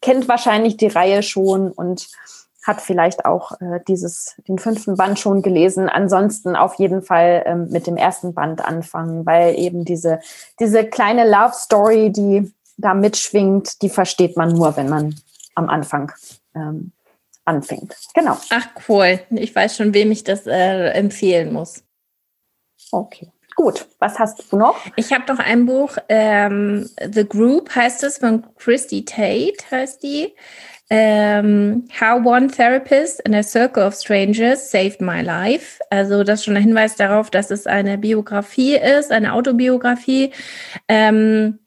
[0.00, 2.06] kennt wahrscheinlich die Reihe schon und
[2.62, 5.88] hat vielleicht auch äh, dieses, den fünften Band schon gelesen.
[5.88, 10.20] Ansonsten auf jeden Fall ähm, mit dem ersten Band anfangen, weil eben diese,
[10.58, 15.14] diese kleine Love Story, die da mitschwingt, die versteht man nur, wenn man
[15.54, 16.12] am Anfang
[16.54, 16.92] ähm,
[17.44, 17.96] anfängt.
[18.14, 18.36] Genau.
[18.50, 19.20] Ach cool.
[19.30, 21.82] Ich weiß schon, wem ich das äh, empfehlen muss.
[22.92, 23.30] Okay.
[23.56, 24.76] Gut, was hast du noch?
[24.96, 30.34] Ich habe noch ein Buch, ähm, The Group heißt es, von Christy Tate heißt die.
[30.92, 35.80] Ähm, How One Therapist in a Circle of Strangers Saved My Life.
[35.88, 40.32] Also das ist schon ein Hinweis darauf, dass es eine Biografie ist, eine Autobiografie
[40.88, 41.60] ähm,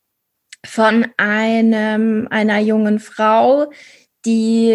[0.66, 3.72] von einem, einer jungen Frau,
[4.26, 4.72] die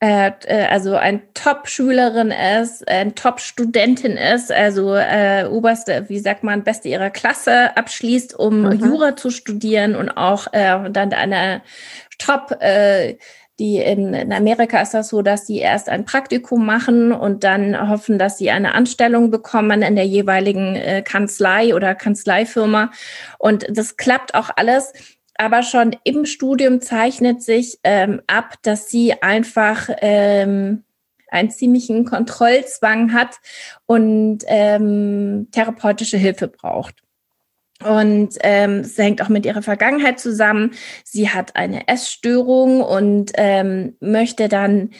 [0.00, 0.32] äh,
[0.70, 7.10] also ein Top-Schülerin ist, ein Top-Studentin ist, also äh, oberste, wie sagt man, beste ihrer
[7.10, 8.72] Klasse abschließt, um mhm.
[8.72, 11.62] Jura zu studieren und auch äh, dann eine
[12.18, 13.16] Top, äh,
[13.58, 17.88] die in, in Amerika ist das so, dass sie erst ein Praktikum machen und dann
[17.88, 22.92] hoffen, dass sie eine Anstellung bekommen in der jeweiligen äh, Kanzlei oder Kanzleifirma.
[23.38, 24.92] Und das klappt auch alles
[25.38, 30.84] aber schon im Studium zeichnet sich ähm, ab, dass sie einfach ähm,
[31.30, 33.36] einen ziemlichen Kontrollzwang hat
[33.86, 37.02] und ähm, therapeutische Hilfe braucht.
[37.84, 40.72] Und ähm, es hängt auch mit ihrer Vergangenheit zusammen.
[41.04, 44.90] Sie hat eine Essstörung und ähm, möchte dann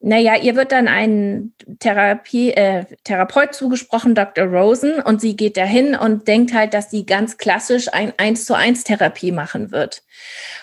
[0.00, 4.46] naja, ihr wird dann ein Therapie, äh, Therapeut zugesprochen, Dr.
[4.46, 8.54] Rosen, und sie geht dahin und denkt halt, dass sie ganz klassisch ein 1 zu
[8.54, 10.04] 1 Therapie machen wird.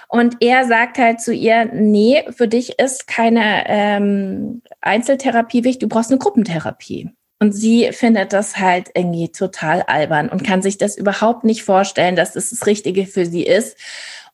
[0.07, 5.89] Und er sagt halt zu ihr, nee, für dich ist keine ähm, Einzeltherapie wichtig, du
[5.89, 7.09] brauchst eine Gruppentherapie.
[7.39, 12.15] Und sie findet das halt irgendwie total albern und kann sich das überhaupt nicht vorstellen,
[12.15, 13.77] dass das das Richtige für sie ist.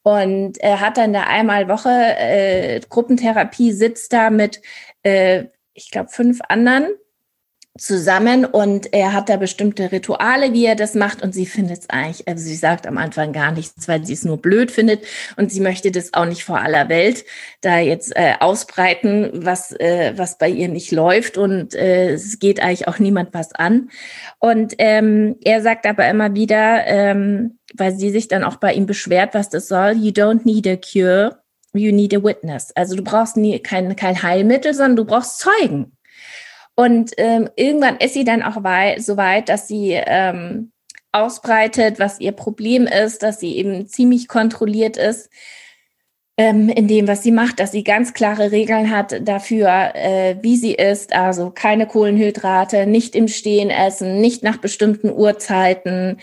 [0.03, 4.61] Und er hat dann da einmal Woche äh, Gruppentherapie, sitzt da mit
[5.03, 6.87] äh, ich glaube, fünf anderen
[7.77, 11.89] zusammen und er hat da bestimmte Rituale, wie er das macht und sie findet es
[11.89, 15.05] eigentlich, also sie sagt am Anfang gar nichts, weil sie es nur blöd findet
[15.37, 17.23] und sie möchte das auch nicht vor aller Welt
[17.61, 22.61] da jetzt äh, ausbreiten, was, äh, was bei ihr nicht läuft und äh, es geht
[22.61, 23.89] eigentlich auch niemand was an.
[24.39, 28.85] Und ähm, er sagt aber immer wieder, ähm, weil sie sich dann auch bei ihm
[28.85, 31.41] beschwert, was das soll, you don't need a cure,
[31.73, 32.75] you need a witness.
[32.75, 35.93] Also du brauchst nie, kein, kein Heilmittel, sondern du brauchst Zeugen.
[36.75, 38.55] Und ähm, irgendwann ist sie dann auch
[38.97, 40.71] so weit, dass sie ähm,
[41.11, 45.29] ausbreitet, was ihr Problem ist, dass sie eben ziemlich kontrolliert ist
[46.37, 50.55] ähm, in dem, was sie macht, dass sie ganz klare Regeln hat dafür, äh, wie
[50.55, 51.13] sie isst.
[51.13, 56.17] Also keine Kohlenhydrate, nicht im Stehen essen, nicht nach bestimmten Uhrzeiten.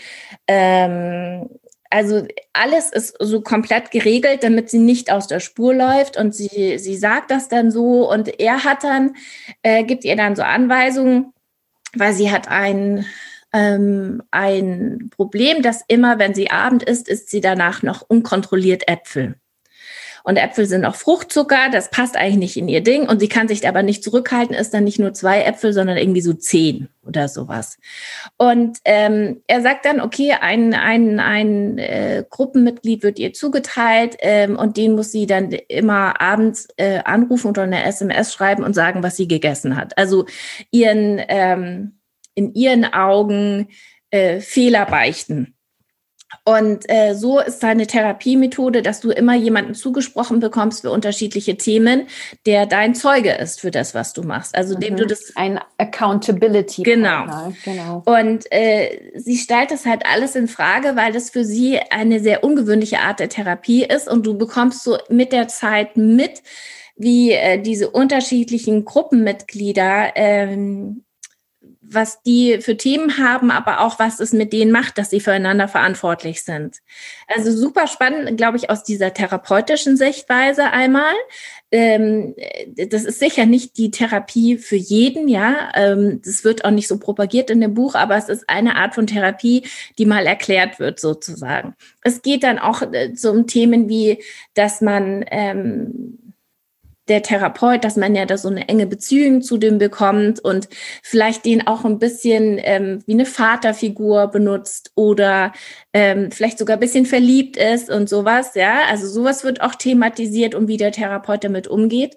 [0.47, 1.49] Ähm,
[1.89, 6.77] also alles ist so komplett geregelt, damit sie nicht aus der Spur läuft und sie,
[6.77, 9.15] sie sagt das dann so und er hat dann,
[9.63, 11.33] äh, gibt ihr dann so Anweisungen,
[11.93, 13.05] weil sie hat ein,
[13.53, 19.35] ähm, ein Problem, dass immer, wenn sie Abend isst, isst sie danach noch unkontrolliert Äpfel.
[20.29, 23.09] Und Äpfel sind auch Fruchtzucker, das passt eigentlich nicht in ihr Ding.
[23.09, 26.21] Und sie kann sich aber nicht zurückhalten, ist dann nicht nur zwei Äpfel, sondern irgendwie
[26.21, 27.79] so zehn oder sowas.
[28.37, 34.55] Und ähm, er sagt dann, okay, ein, ein, ein äh, Gruppenmitglied wird ihr zugeteilt ähm,
[34.55, 39.01] und den muss sie dann immer abends äh, anrufen oder eine SMS schreiben und sagen,
[39.01, 39.97] was sie gegessen hat.
[39.97, 40.27] Also
[40.69, 41.97] ihren, ähm,
[42.35, 43.69] in ihren Augen
[44.11, 45.55] äh, Fehler beichten.
[46.45, 52.07] Und äh, so ist deine Therapiemethode, dass du immer jemanden zugesprochen bekommst für unterschiedliche Themen,
[52.45, 54.55] der dein Zeuge ist für das, was du machst.
[54.55, 54.79] Also mhm.
[54.79, 56.83] dem du das ein Accountability.
[56.83, 57.51] Genau.
[57.63, 58.03] genau.
[58.05, 62.43] Und äh, sie stellt das halt alles in Frage, weil das für sie eine sehr
[62.43, 66.43] ungewöhnliche Art der Therapie ist und du bekommst so mit der Zeit mit,
[66.95, 71.05] wie äh, diese unterschiedlichen Gruppenmitglieder ähm,
[71.91, 75.67] was die für Themen haben, aber auch was es mit denen macht, dass sie füreinander
[75.67, 76.77] verantwortlich sind.
[77.27, 81.13] Also super spannend, glaube ich, aus dieser therapeutischen Sichtweise einmal.
[81.71, 82.35] Ähm,
[82.75, 85.71] das ist sicher nicht die Therapie für jeden, ja.
[85.75, 88.95] Ähm, das wird auch nicht so propagiert in dem Buch, aber es ist eine Art
[88.95, 89.63] von Therapie,
[89.97, 91.75] die mal erklärt wird, sozusagen.
[92.01, 94.23] Es geht dann auch äh, so Themen wie,
[94.53, 96.28] dass man ähm,
[97.09, 100.69] der Therapeut, dass man ja da so eine enge Beziehung zu dem bekommt und
[101.03, 105.53] vielleicht den auch ein bisschen ähm, wie eine Vaterfigur benutzt oder
[105.93, 108.81] ähm, vielleicht sogar ein bisschen verliebt ist und sowas, ja.
[108.89, 112.15] Also sowas wird auch thematisiert und wie der Therapeut damit umgeht.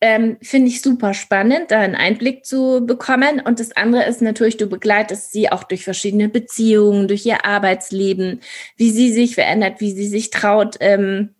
[0.00, 3.40] Ähm, Finde ich super spannend, da einen Einblick zu bekommen.
[3.40, 8.40] Und das andere ist natürlich, du begleitest sie auch durch verschiedene Beziehungen, durch ihr Arbeitsleben,
[8.76, 11.36] wie sie sich verändert, wie sie sich traut, ähm,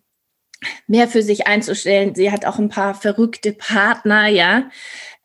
[0.87, 2.15] mehr für sich einzustellen.
[2.15, 4.69] Sie hat auch ein paar verrückte Partner, ja.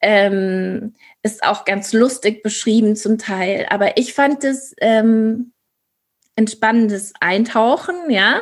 [0.00, 3.66] Ähm, ist auch ganz lustig beschrieben zum Teil.
[3.70, 5.52] Aber ich fand es ähm,
[6.36, 8.40] ein spannendes Eintauchen, ja.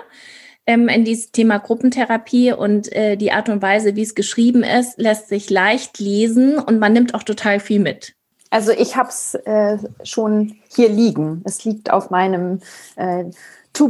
[0.66, 4.98] ähm, in dieses Thema Gruppentherapie und äh, die Art und Weise, wie es geschrieben ist,
[4.98, 8.14] lässt sich leicht lesen und man nimmt auch total viel mit.
[8.50, 11.42] Also ich habe es äh, schon hier liegen.
[11.44, 12.60] Es liegt auf meinem
[12.96, 13.24] äh,
[13.72, 13.88] To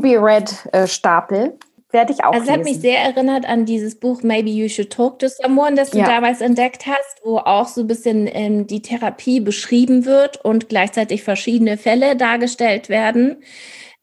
[1.97, 4.91] Werde ich auch Also es hat mich sehr erinnert an dieses Buch Maybe You Should
[4.91, 6.05] Talk to Someone, das du ja.
[6.05, 11.23] damals entdeckt hast, wo auch so ein bisschen ähm, die Therapie beschrieben wird und gleichzeitig
[11.23, 13.43] verschiedene Fälle dargestellt werden.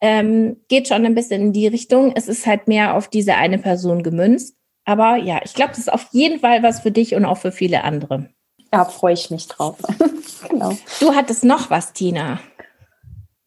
[0.02, 2.14] Ähm, geht schon ein bisschen in die Richtung.
[2.16, 4.56] Es ist halt mehr auf diese eine Person gemünzt.
[4.86, 7.52] Aber ja, ich glaube, das ist auf jeden Fall was für dich und auch für
[7.52, 8.28] viele andere.
[8.74, 9.78] Ja, freue ich mich drauf.
[10.50, 10.76] genau.
[11.00, 12.40] Du hattest noch was, Tina.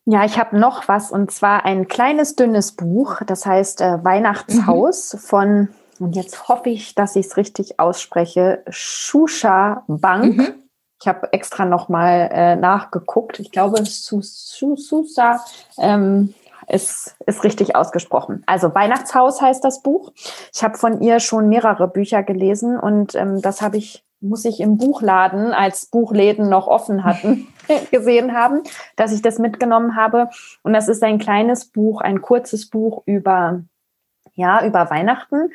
[0.08, 5.14] Ja, ich habe noch was und zwar ein kleines, dünnes Buch, das heißt äh, Weihnachtshaus
[5.14, 5.18] mhm.
[5.18, 10.36] von, und jetzt hoffe ich, dass ich es richtig ausspreche, Shusha Bank.
[10.36, 10.54] Mhm.
[11.00, 13.40] Ich habe extra nochmal äh, nachgeguckt.
[13.40, 15.44] Ich glaube, Susa
[15.76, 16.34] ähm,
[16.68, 18.44] ist, ist richtig ausgesprochen.
[18.46, 20.12] Also Weihnachtshaus heißt das Buch.
[20.54, 24.60] Ich habe von ihr schon mehrere Bücher gelesen und ähm, das habe ich muss ich
[24.60, 27.48] im Buchladen, als Buchläden noch offen hatten,
[27.90, 28.62] gesehen haben,
[28.96, 30.30] dass ich das mitgenommen habe.
[30.62, 33.62] Und das ist ein kleines Buch, ein kurzes Buch über,
[34.34, 35.50] ja, über Weihnachten.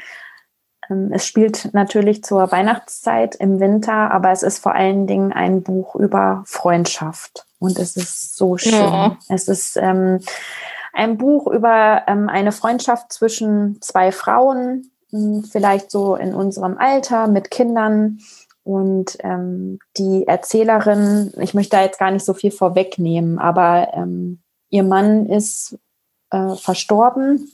[0.90, 5.64] Ähm, es spielt natürlich zur Weihnachtszeit im Winter, aber es ist vor allen Dingen ein
[5.64, 7.46] Buch über Freundschaft.
[7.60, 8.74] Und es ist so schön.
[8.74, 9.18] Ja.
[9.30, 10.20] Es ist ähm,
[10.94, 17.28] ein Buch über ähm, eine Freundschaft zwischen zwei Frauen, hm, vielleicht so in unserem Alter
[17.28, 18.20] mit Kindern
[18.64, 24.42] und ähm, die Erzählerin, ich möchte da jetzt gar nicht so viel vorwegnehmen, aber ähm,
[24.70, 25.80] ihr Mann ist
[26.30, 27.52] äh, verstorben.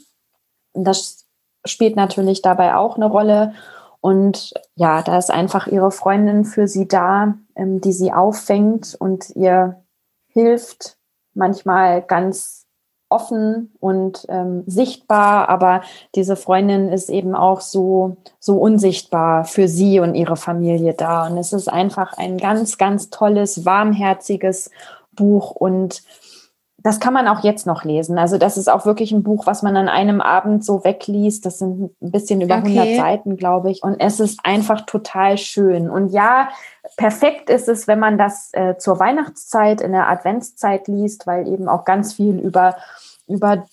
[0.74, 1.26] Das
[1.66, 3.54] spielt natürlich dabei auch eine Rolle.
[4.02, 9.30] Und ja, da ist einfach ihre Freundin für sie da, ähm, die sie auffängt und
[9.36, 9.84] ihr
[10.28, 10.98] hilft,
[11.34, 12.67] manchmal ganz
[13.10, 15.82] offen und ähm, sichtbar, aber
[16.16, 21.28] diese Freundin ist eben auch so, so unsichtbar für sie und ihre Familie da.
[21.28, 24.72] Und es ist einfach ein ganz, ganz tolles, warmherziges
[25.14, 26.04] Buch und
[26.80, 28.20] das kann man auch jetzt noch lesen.
[28.20, 31.46] Also das ist auch wirklich ein Buch, was man an einem Abend so wegliest.
[31.46, 32.80] Das sind ein bisschen über okay.
[32.80, 33.82] 100 Seiten, glaube ich.
[33.82, 35.90] Und es ist einfach total schön.
[35.90, 36.50] Und ja,
[36.96, 41.68] perfekt ist es, wenn man das äh, zur Weihnachtszeit, in der Adventszeit liest, weil eben
[41.68, 42.78] auch ganz viel über,
[43.28, 43.66] über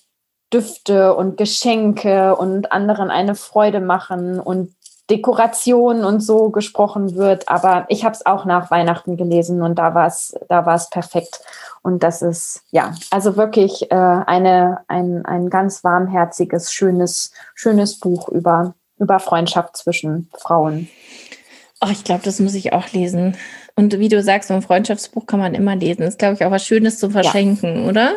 [0.51, 4.74] Düfte und Geschenke und anderen eine Freude machen und
[5.09, 7.47] Dekoration und so gesprochen wird.
[7.47, 10.89] Aber ich habe es auch nach Weihnachten gelesen und da war es da war es
[10.89, 11.41] perfekt.
[11.81, 18.29] Und das ist ja also wirklich äh, eine ein, ein ganz warmherziges schönes schönes Buch
[18.29, 20.89] über über Freundschaft zwischen Frauen.
[21.81, 23.35] Oh, ich glaube, das muss ich auch lesen.
[23.75, 26.03] Und wie du sagst, so ein Freundschaftsbuch kann man immer lesen.
[26.03, 27.89] Ist, glaube ich, auch was Schönes zum Verschenken, ja.
[27.89, 28.13] oder?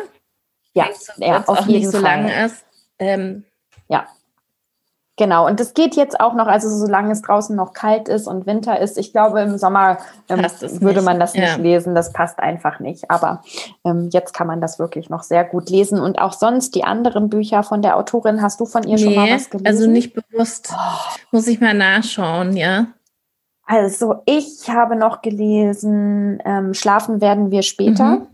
[0.73, 2.23] Ja, ja auf auch jeden nicht so Fall.
[2.23, 2.63] lang ist.
[2.97, 3.43] Ähm,
[3.89, 4.07] ja,
[5.19, 8.45] Genau, und das geht jetzt auch noch, also solange es draußen noch kalt ist und
[8.45, 8.97] Winter ist.
[8.97, 9.97] Ich glaube, im Sommer
[10.29, 10.45] ähm,
[10.79, 11.55] würde man das nicht ja.
[11.57, 13.11] lesen, das passt einfach nicht.
[13.11, 13.43] Aber
[13.83, 15.99] ähm, jetzt kann man das wirklich noch sehr gut lesen.
[15.99, 19.15] Und auch sonst die anderen Bücher von der Autorin, hast du von ihr nee, schon
[19.15, 19.67] mal was gelesen?
[19.67, 20.73] Also nicht bewusst.
[20.73, 21.17] Oh.
[21.33, 22.85] Muss ich mal nachschauen, ja.
[23.65, 28.19] Also ich habe noch gelesen, ähm, Schlafen werden wir später.
[28.19, 28.27] Mhm.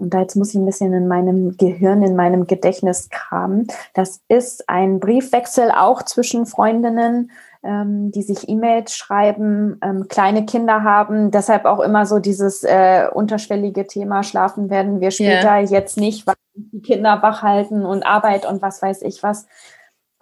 [0.00, 3.66] Und da jetzt muss ich ein bisschen in meinem Gehirn, in meinem Gedächtnis kramen.
[3.94, 7.30] Das ist ein Briefwechsel auch zwischen Freundinnen,
[7.62, 11.30] ähm, die sich E-Mails schreiben, ähm, kleine Kinder haben.
[11.30, 15.60] Deshalb auch immer so dieses äh, unterschwellige Thema, schlafen werden wir später, yeah.
[15.60, 19.46] jetzt nicht, weil die Kinder wach halten und Arbeit und was weiß ich was.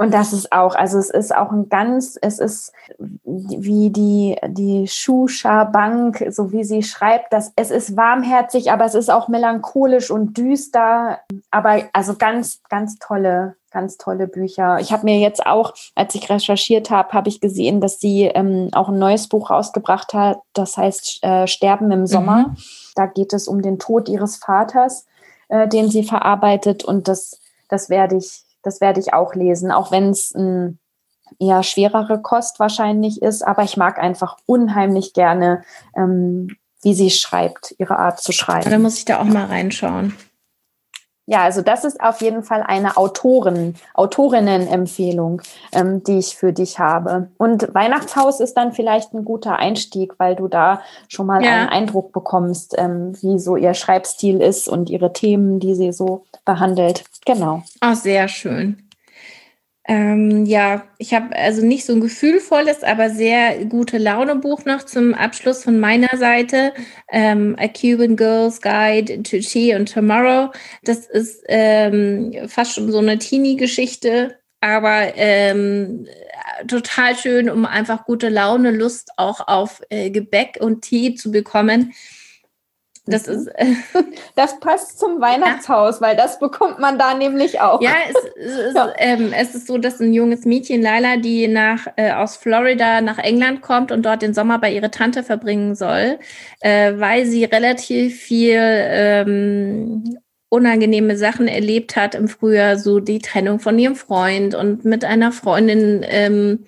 [0.00, 4.86] Und das ist auch, also es ist auch ein ganz, es ist wie die, die
[4.86, 10.12] Shusha Bank, so wie sie schreibt, dass es ist warmherzig, aber es ist auch melancholisch
[10.12, 11.18] und düster.
[11.50, 14.78] Aber also ganz, ganz tolle, ganz tolle Bücher.
[14.78, 18.68] Ich habe mir jetzt auch, als ich recherchiert habe, habe ich gesehen, dass sie ähm,
[18.72, 22.50] auch ein neues Buch rausgebracht hat, das heißt äh, Sterben im Sommer.
[22.50, 22.56] Mhm.
[22.94, 25.06] Da geht es um den Tod ihres Vaters,
[25.48, 26.84] äh, den sie verarbeitet.
[26.84, 30.78] Und das, das werde ich das werde ich auch lesen, auch wenn es ein
[31.38, 33.42] eher schwerere Kost wahrscheinlich ist.
[33.42, 35.62] Aber ich mag einfach unheimlich gerne,
[35.96, 38.70] ähm, wie sie schreibt, ihre Art zu schreiben.
[38.70, 40.14] Da muss ich da auch mal reinschauen.
[41.30, 46.78] Ja, also das ist auf jeden Fall eine Autoren, Autorinnen-Empfehlung, ähm, die ich für dich
[46.78, 47.28] habe.
[47.36, 51.50] Und Weihnachtshaus ist dann vielleicht ein guter Einstieg, weil du da schon mal ja.
[51.50, 56.24] einen Eindruck bekommst, ähm, wie so ihr Schreibstil ist und ihre Themen, die sie so
[56.46, 57.04] behandelt.
[57.26, 57.62] Genau.
[57.82, 58.87] Auch sehr schön.
[59.90, 64.82] Ähm, ja, ich habe also nicht so ein gefühlvolles, aber sehr gute Laune Buch noch
[64.82, 66.74] zum Abschluss von meiner Seite.
[67.10, 70.52] Ähm, A Cuban Girl's Guide to Tea and Tomorrow.
[70.84, 76.06] Das ist ähm, fast schon so eine Teenie-Geschichte, aber ähm,
[76.66, 81.94] total schön, um einfach gute Laune, Lust auch auf äh, Gebäck und Tee zu bekommen.
[83.10, 83.32] Das mhm.
[83.34, 83.46] ist.
[83.48, 83.66] Äh,
[84.34, 86.06] das passt zum Weihnachtshaus, ja.
[86.06, 87.80] weil das bekommt man da nämlich auch.
[87.80, 88.84] Ja, es, es, ja.
[88.86, 93.00] Ist, ähm, es ist so, dass ein junges Mädchen, Laila, die nach, äh, aus Florida
[93.00, 96.18] nach England kommt und dort den Sommer bei ihrer Tante verbringen soll,
[96.60, 100.18] äh, weil sie relativ viel ähm,
[100.50, 105.32] unangenehme Sachen erlebt hat im Frühjahr, so die Trennung von ihrem Freund und mit einer
[105.32, 106.04] Freundin.
[106.08, 106.66] Ähm,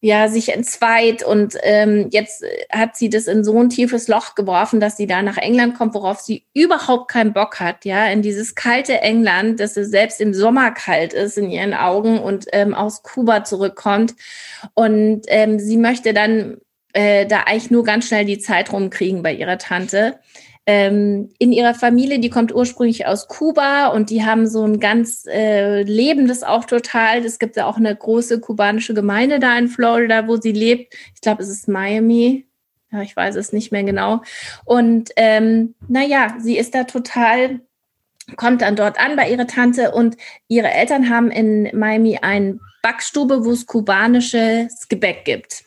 [0.00, 4.78] ja, sich entzweit und ähm, jetzt hat sie das in so ein tiefes Loch geworfen,
[4.78, 8.54] dass sie da nach England kommt, worauf sie überhaupt keinen Bock hat, ja, in dieses
[8.54, 13.02] kalte England, dass es selbst im Sommer kalt ist in ihren Augen und ähm, aus
[13.02, 14.14] Kuba zurückkommt.
[14.74, 16.58] Und ähm, sie möchte dann
[16.92, 20.20] äh, da eigentlich nur ganz schnell die Zeit rumkriegen bei ihrer Tante
[20.68, 25.24] ähm, in ihrer Familie, die kommt ursprünglich aus Kuba und die haben so ein ganz
[25.26, 27.24] äh, lebendes auch total.
[27.24, 30.94] Es gibt ja auch eine große kubanische Gemeinde da in Florida, wo sie lebt.
[31.14, 32.46] Ich glaube, es ist Miami.
[32.92, 34.20] Ja, ich weiß es nicht mehr genau.
[34.66, 37.60] Und ähm, naja, sie ist da total
[38.36, 43.46] kommt dann dort an bei ihrer Tante und ihre Eltern haben in Miami eine Backstube,
[43.46, 45.64] wo es kubanisches Gebäck gibt.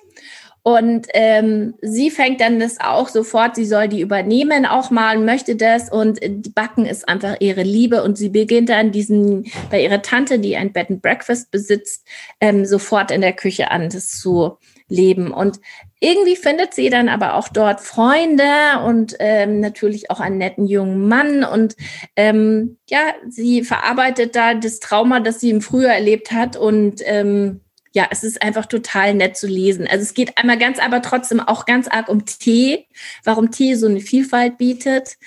[0.64, 5.55] Und ähm, sie fängt dann das auch sofort, sie soll die übernehmen auch mal möchte
[5.55, 5.91] das.
[5.91, 8.03] Und die Backen ist einfach ihre Liebe.
[8.03, 12.05] Und sie beginnt dann diesen, bei ihrer Tante, die ein Bed and Breakfast besitzt,
[12.39, 14.57] ähm, sofort in der Küche an, das zu
[14.88, 15.32] leben.
[15.32, 15.59] Und
[15.99, 18.43] irgendwie findet sie dann aber auch dort Freunde
[18.86, 21.43] und ähm, natürlich auch einen netten jungen Mann.
[21.43, 21.76] Und
[22.16, 27.62] ähm, ja, sie verarbeitet da das Trauma, das sie im Frühjahr erlebt hat und ähm,
[27.94, 29.88] ja, es ist einfach total nett zu lesen.
[29.88, 32.88] Also es geht einmal ganz, aber trotzdem auch ganz arg um Tee,
[33.24, 35.18] warum Tee so eine Vielfalt bietet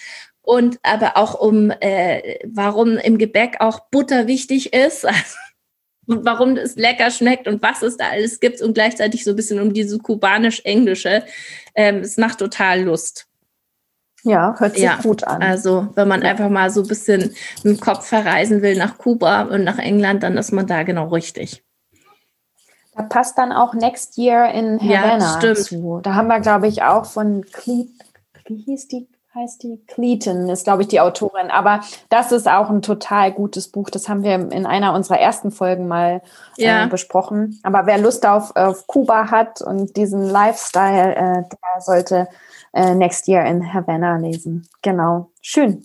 [0.40, 5.06] und aber auch um, äh, warum im Gebäck auch Butter wichtig ist.
[6.06, 9.36] und warum es lecker schmeckt und was es da alles gibt und gleichzeitig so ein
[9.36, 11.24] bisschen um diese kubanisch-englische.
[11.74, 13.26] Ähm, es macht total Lust.
[14.22, 15.42] Ja, hört sich ja, gut an.
[15.42, 16.30] Also, wenn man ja.
[16.30, 20.38] einfach mal so ein bisschen dem Kopf verreisen will nach Kuba und nach England, dann
[20.38, 21.62] ist man da genau richtig.
[22.96, 26.00] Da passt dann auch Next Year in Havana ja, zu.
[26.02, 27.88] Da haben wir, glaube ich, auch von Cle
[28.46, 29.82] wie hieß die, heißt die?
[29.86, 31.50] Cleaton ist, glaube ich, die Autorin.
[31.50, 33.90] Aber das ist auch ein total gutes Buch.
[33.90, 36.22] Das haben wir in einer unserer ersten Folgen mal
[36.58, 36.84] äh, ja.
[36.84, 37.58] äh, besprochen.
[37.62, 42.28] Aber wer Lust auf, auf Kuba hat und diesen Lifestyle, äh, der sollte
[42.72, 44.68] äh, Next Year in Havana lesen.
[44.82, 45.30] Genau.
[45.40, 45.82] Schön.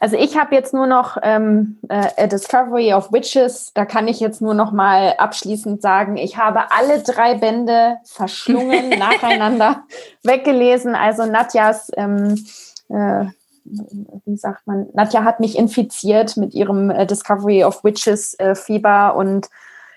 [0.00, 3.72] Also ich habe jetzt nur noch ähm, äh, A Discovery of Witches.
[3.74, 8.88] Da kann ich jetzt nur noch mal abschließend sagen, ich habe alle drei Bände verschlungen,
[8.98, 9.84] nacheinander
[10.22, 10.94] weggelesen.
[10.94, 12.34] Also Nadjas, ähm,
[12.88, 13.26] äh,
[13.64, 19.14] wie sagt man, Nadja hat mich infiziert mit ihrem äh, Discovery of Witches äh, Fieber
[19.14, 19.48] und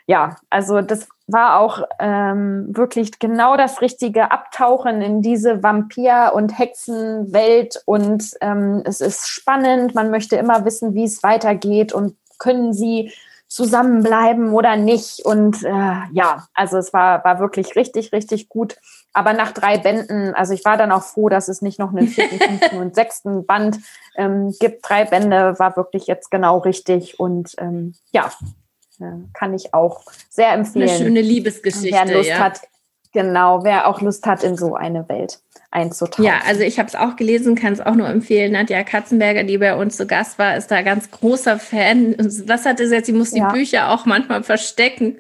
[0.07, 6.57] ja, also das war auch ähm, wirklich genau das richtige Abtauchen in diese Vampir- und
[6.57, 7.82] Hexenwelt.
[7.86, 9.95] Und ähm, es ist spannend.
[9.95, 13.11] Man möchte immer wissen, wie es weitergeht und können sie
[13.47, 15.26] zusammenbleiben oder nicht.
[15.26, 18.78] Und äh, ja, also es war, war wirklich richtig, richtig gut.
[19.13, 22.07] Aber nach drei Bänden, also ich war dann auch froh, dass es nicht noch einen
[22.07, 23.80] vierten, fünften und sechsten Band
[24.15, 24.88] ähm, gibt.
[24.88, 27.19] Drei Bände war wirklich jetzt genau richtig.
[27.19, 28.30] Und ähm, ja,
[29.33, 30.89] kann ich auch sehr empfehlen.
[30.89, 31.91] Eine schöne Liebesgeschichte.
[31.91, 32.39] Wer Lust ja.
[32.39, 32.61] hat,
[33.13, 35.39] genau, wer auch Lust hat, in so eine Welt
[35.71, 36.23] einzutauchen.
[36.23, 38.53] Ja, also ich habe es auch gelesen, kann es auch nur empfehlen.
[38.53, 42.15] Nadja Katzenberger, die bei uns zu Gast war, ist da ganz großer Fan.
[42.45, 43.07] Was hat sie jetzt?
[43.07, 43.51] Sie muss die ja.
[43.51, 45.17] Bücher auch manchmal verstecken.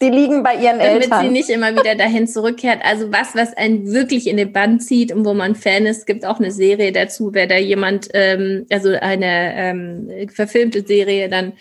[0.00, 1.10] Die liegen bei ihren damit Eltern.
[1.10, 2.80] Damit sie nicht immer wieder dahin zurückkehrt.
[2.84, 6.24] Also was, was einen wirklich in den Band zieht und wo man Fan ist, gibt
[6.24, 11.54] auch eine Serie dazu, wer da jemand, ähm, also eine ähm, verfilmte Serie dann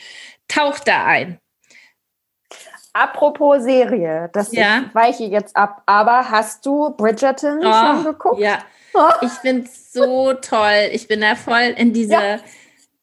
[0.47, 1.39] taucht da ein.
[2.93, 4.85] Apropos Serie, das ja.
[4.93, 8.39] weiche jetzt ab, aber hast du Bridgerton oh, schon geguckt?
[8.39, 8.63] Ja,
[8.95, 9.11] oh.
[9.21, 10.89] ich finde es so toll.
[10.91, 12.39] Ich bin da voll in diese, ja.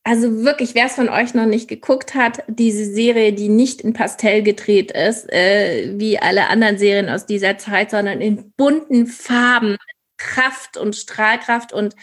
[0.03, 3.93] also wirklich, wer es von euch noch nicht geguckt hat, diese Serie, die nicht in
[3.93, 9.77] Pastell gedreht ist, äh, wie alle anderen Serien aus dieser Zeit, sondern in bunten Farben,
[10.17, 11.95] Kraft und Strahlkraft und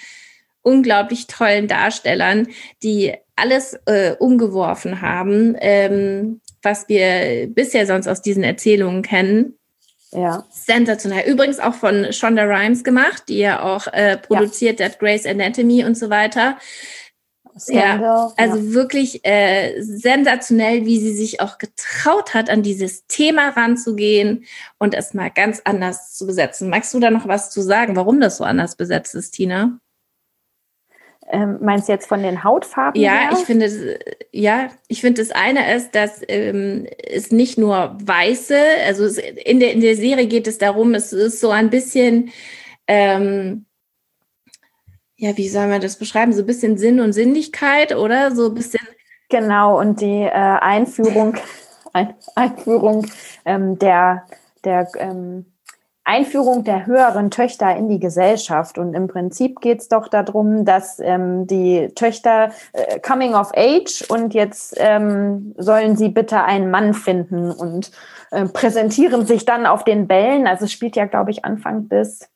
[0.61, 2.47] unglaublich tollen Darstellern,
[2.83, 9.57] die alles äh, umgeworfen haben, ähm, was wir bisher sonst aus diesen Erzählungen kennen.
[10.11, 10.45] Ja.
[10.51, 11.29] Sensationell.
[11.29, 14.87] Übrigens auch von Shonda Rhimes gemacht, die ja auch äh, produziert ja.
[14.87, 16.57] hat, Grace Anatomy und so weiter.
[17.57, 17.99] Scandal.
[17.99, 18.73] Ja, also ja.
[18.73, 24.45] wirklich äh, sensationell, wie sie sich auch getraut hat, an dieses Thema ranzugehen
[24.79, 26.69] und es mal ganz anders zu besetzen.
[26.69, 29.79] Magst du da noch was zu sagen, warum das so anders besetzt ist, Tina?
[31.31, 33.01] Ähm, meinst du jetzt von den Hautfarben?
[33.01, 33.29] Ja, her?
[33.33, 33.99] ich finde,
[34.31, 39.59] ja, ich finde, das eine ist, dass ähm, es nicht nur weiße, also es, in,
[39.59, 42.31] der, in der Serie geht es darum, es ist so ein bisschen,
[42.87, 43.65] ähm,
[45.15, 46.33] ja, wie soll man das beschreiben?
[46.33, 48.35] So ein bisschen Sinn und Sinnlichkeit, oder?
[48.35, 48.85] So ein bisschen.
[49.29, 51.37] Genau, und die äh, Einführung,
[51.93, 53.07] Ein Einführung
[53.45, 54.25] ähm, der,
[54.63, 55.50] der ähm,
[56.11, 58.77] Einführung der höheren Töchter in die Gesellschaft.
[58.77, 64.03] Und im Prinzip geht es doch darum, dass ähm, die Töchter äh, coming of age
[64.09, 67.91] und jetzt ähm, sollen sie bitte einen Mann finden und
[68.31, 70.47] äh, präsentieren sich dann auf den Bällen.
[70.47, 72.29] Also es spielt ja, glaube ich, Anfang des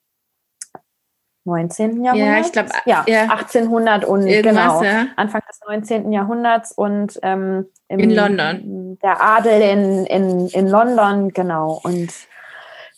[1.44, 2.02] 19.
[2.04, 2.18] Jahrhunderts.
[2.18, 5.08] Ja, ich glaube, ja, ja, 1800 und genau, ja.
[5.18, 6.14] Anfang des 19.
[6.14, 8.98] Jahrhunderts und ähm, im, in London.
[9.04, 11.82] Der Adel in, in, in London, genau.
[11.84, 12.10] Und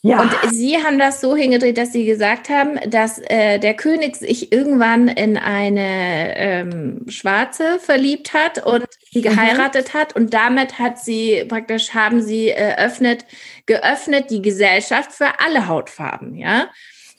[0.04, 0.22] ja.
[0.22, 4.52] Und sie haben das so hingedreht, dass sie gesagt haben, dass äh, der König sich
[4.52, 9.24] irgendwann in eine ähm, Schwarze verliebt hat und sie mhm.
[9.24, 9.98] geheiratet mhm.
[9.98, 13.26] hat und damit hat sie praktisch haben sie eröffnet,
[13.66, 16.70] geöffnet die Gesellschaft für alle Hautfarben, ja.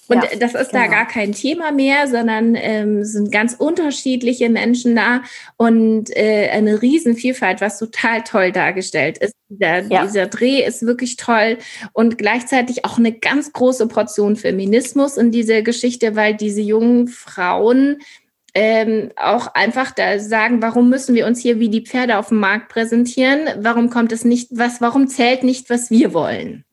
[0.08, 0.84] Und ja, das ist genau.
[0.84, 5.22] da gar kein Thema mehr, sondern ähm, sind ganz unterschiedliche Menschen da
[5.56, 9.34] und äh, eine Riesenvielfalt, was total toll dargestellt ist.
[9.50, 10.04] Der, ja.
[10.04, 11.58] Dieser Dreh ist wirklich toll
[11.92, 17.98] und gleichzeitig auch eine ganz große Portion Feminismus in dieser Geschichte, weil diese jungen Frauen
[18.54, 22.40] ähm, auch einfach da sagen, warum müssen wir uns hier wie die Pferde auf dem
[22.40, 23.48] Markt präsentieren?
[23.58, 26.64] Warum kommt es nicht, was, warum zählt nicht, was wir wollen?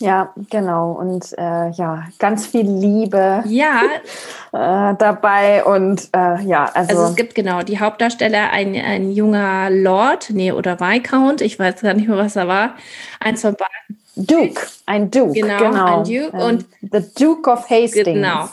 [0.00, 0.92] Ja, genau.
[0.92, 3.82] Und äh, ja, ganz viel Liebe ja.
[4.52, 5.64] äh, dabei.
[5.64, 6.90] Und äh, ja, also.
[6.90, 11.80] Also es gibt genau die Hauptdarsteller, ein, ein junger Lord, nee, oder Viscount, ich weiß
[11.80, 12.74] gar nicht mehr, was er war.
[13.18, 13.98] Eins von beiden.
[14.14, 15.32] Duke, ein Duke.
[15.32, 15.98] Genau, genau.
[15.98, 16.44] ein Duke.
[16.44, 18.04] Und The Duke of Hastings.
[18.04, 18.48] Genau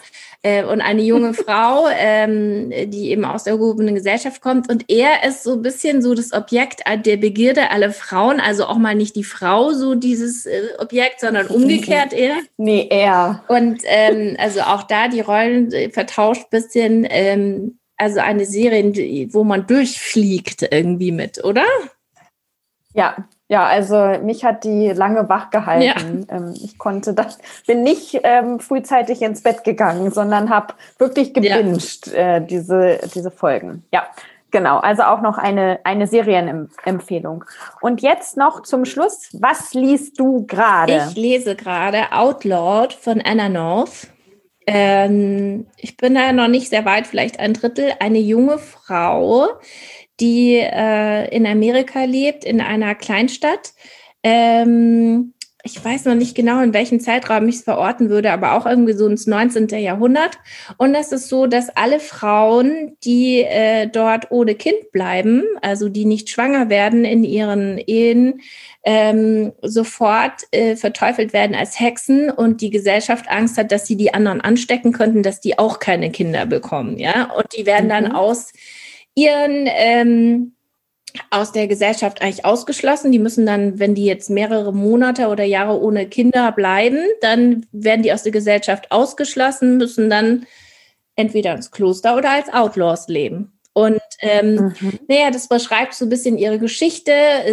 [0.63, 4.69] und eine junge Frau, ähm, die eben aus der gehobenen Gesellschaft kommt.
[4.69, 8.39] Und er ist so ein bisschen so das Objekt der Begierde aller Frauen.
[8.39, 12.35] Also auch mal nicht die Frau so dieses äh, Objekt, sondern umgekehrt er.
[12.57, 13.43] Nee, er.
[13.47, 17.07] Und ähm, also auch da die Rollen äh, vertauscht bisschen.
[17.09, 21.65] Ähm, also eine Serie, wo man durchfliegt irgendwie mit, oder?
[22.93, 26.25] Ja, ja, also mich hat die lange wach gehalten.
[26.29, 26.35] Ja.
[26.35, 27.37] Ähm, ich konnte das,
[27.67, 32.37] bin nicht ähm, frühzeitig ins Bett gegangen, sondern habe wirklich gebinged ja.
[32.37, 33.83] äh, diese, diese Folgen.
[33.91, 34.07] Ja,
[34.49, 34.79] genau.
[34.79, 37.45] Also auch noch eine, eine Serienempfehlung.
[37.81, 41.05] Und jetzt noch zum Schluss, was liest du gerade?
[41.09, 44.07] Ich lese gerade Outlawed von Anna North.
[44.67, 47.93] Ähm, ich bin da noch nicht sehr weit, vielleicht ein Drittel.
[47.99, 49.49] Eine junge Frau,
[50.19, 53.73] die äh, in Amerika lebt, in einer Kleinstadt.
[54.23, 55.33] Ähm,
[55.65, 58.93] ich weiß noch nicht genau, in welchem Zeitraum ich es verorten würde, aber auch irgendwie
[58.93, 59.67] so ins 19.
[59.69, 60.37] Jahrhundert.
[60.77, 66.05] Und es ist so, dass alle Frauen, die äh, dort ohne Kind bleiben, also die
[66.05, 68.41] nicht schwanger werden in ihren Ehen,
[68.83, 74.13] ähm, sofort äh, verteufelt werden als Hexen und die Gesellschaft Angst hat, dass sie die
[74.13, 77.31] anderen anstecken könnten, dass die auch keine Kinder bekommen, ja.
[77.35, 77.89] Und die werden mhm.
[77.89, 78.53] dann aus
[79.15, 80.55] ihren ähm,
[81.29, 83.11] aus der Gesellschaft eigentlich ausgeschlossen.
[83.11, 88.03] Die müssen dann, wenn die jetzt mehrere Monate oder Jahre ohne Kinder bleiben, dann werden
[88.03, 90.45] die aus der Gesellschaft ausgeschlossen, müssen dann
[91.15, 93.54] entweder ins Kloster oder als Outlaws leben.
[93.77, 94.99] Und ähm, mhm.
[95.09, 97.11] naja, das beschreibt so ein bisschen ihre Geschichte.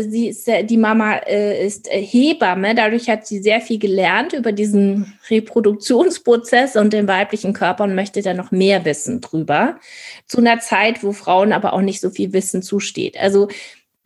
[0.08, 4.52] Sie ist, die Mama äh, ist äh, Hebamme, dadurch hat sie sehr viel gelernt über
[4.52, 9.80] diesen Reproduktionsprozess und den weiblichen Körper und möchte da noch mehr wissen drüber.
[10.28, 13.18] Zu einer Zeit, wo Frauen aber auch nicht so viel Wissen zusteht.
[13.18, 13.48] Also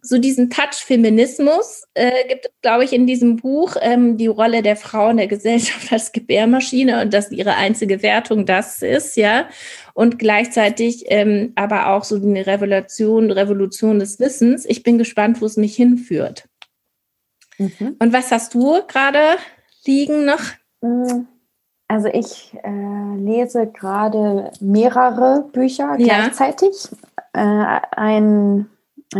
[0.06, 4.62] so diesen Touch Feminismus äh, gibt es, glaube ich, in diesem Buch ähm, die Rolle
[4.62, 9.48] der Frau in der Gesellschaft als Gebärmaschine und dass ihre einzige Wertung das ist, ja.
[9.94, 14.64] Und gleichzeitig ähm, aber auch so eine Revolution, Revolution des Wissens.
[14.66, 16.48] Ich bin gespannt, wo es mich hinführt.
[17.58, 17.96] Mhm.
[17.98, 19.36] Und was hast du gerade
[19.84, 20.42] liegen noch?
[20.82, 21.26] Mm,
[21.88, 26.74] also ich äh, lese gerade mehrere Bücher gleichzeitig.
[27.34, 27.78] Ja.
[27.78, 28.75] Äh, ein äh,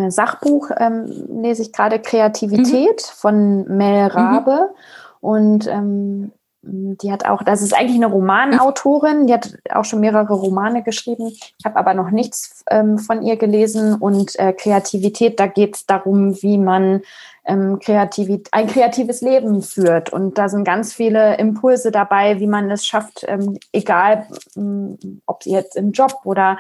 [0.08, 1.06] Sachbuch ähm,
[1.42, 3.14] lese ich gerade Kreativität mhm.
[3.14, 4.10] von Mel mhm.
[4.10, 4.70] Rabe.
[4.70, 4.76] Mhm.
[5.20, 6.32] Und ähm,
[6.66, 11.28] die hat auch, das ist eigentlich eine Romanautorin, die hat auch schon mehrere Romane geschrieben.
[11.28, 13.94] Ich habe aber noch nichts ähm, von ihr gelesen.
[13.94, 17.02] Und äh, Kreativität, da geht es darum, wie man
[17.44, 20.12] ähm, Kreativität, ein kreatives Leben führt.
[20.12, 25.46] Und da sind ganz viele Impulse dabei, wie man es schafft, ähm, egal ähm, ob
[25.46, 26.58] jetzt im Job oder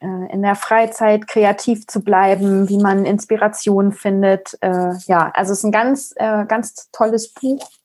[0.00, 4.56] äh, in der Freizeit kreativ zu bleiben, wie man Inspiration findet.
[4.62, 7.81] Äh, ja, also es ist ein ganz, äh, ganz tolles Buch ähm,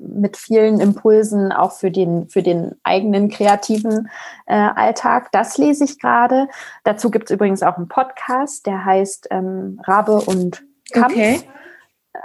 [0.00, 4.08] mit vielen Impulsen auch für den, für den eigenen kreativen
[4.46, 5.30] äh, Alltag.
[5.32, 6.48] Das lese ich gerade.
[6.84, 11.14] Dazu gibt es übrigens auch einen Podcast, der heißt ähm, Rabe und Kampf.
[11.14, 11.40] Okay.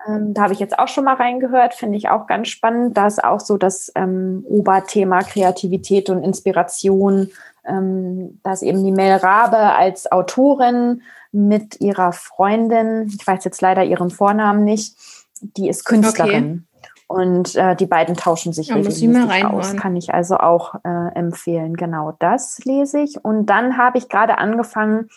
[0.08, 2.96] Ähm, da habe ich jetzt auch schon mal reingehört, finde ich auch ganz spannend.
[2.96, 7.32] Da ist auch so das ähm, Oberthema Kreativität und Inspiration.
[7.66, 13.62] Ähm, da ist eben die Mel Rabe als Autorin mit ihrer Freundin, ich weiß jetzt
[13.62, 14.96] leider ihren Vornamen nicht,
[15.42, 16.66] die ist Künstlerin.
[16.68, 16.68] Okay.
[17.10, 19.76] Und äh, die beiden tauschen sich ja, regelmäßig aus.
[19.76, 21.76] Kann ich also auch äh, empfehlen.
[21.76, 23.26] Genau, das lese ich.
[23.26, 25.10] Und dann habe ich gerade angefangen,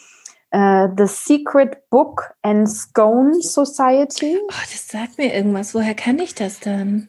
[0.52, 4.38] äh, The Secret Book and Scone Society.
[4.42, 5.74] Oh, das sagt mir irgendwas.
[5.74, 7.08] Woher kann ich das dann?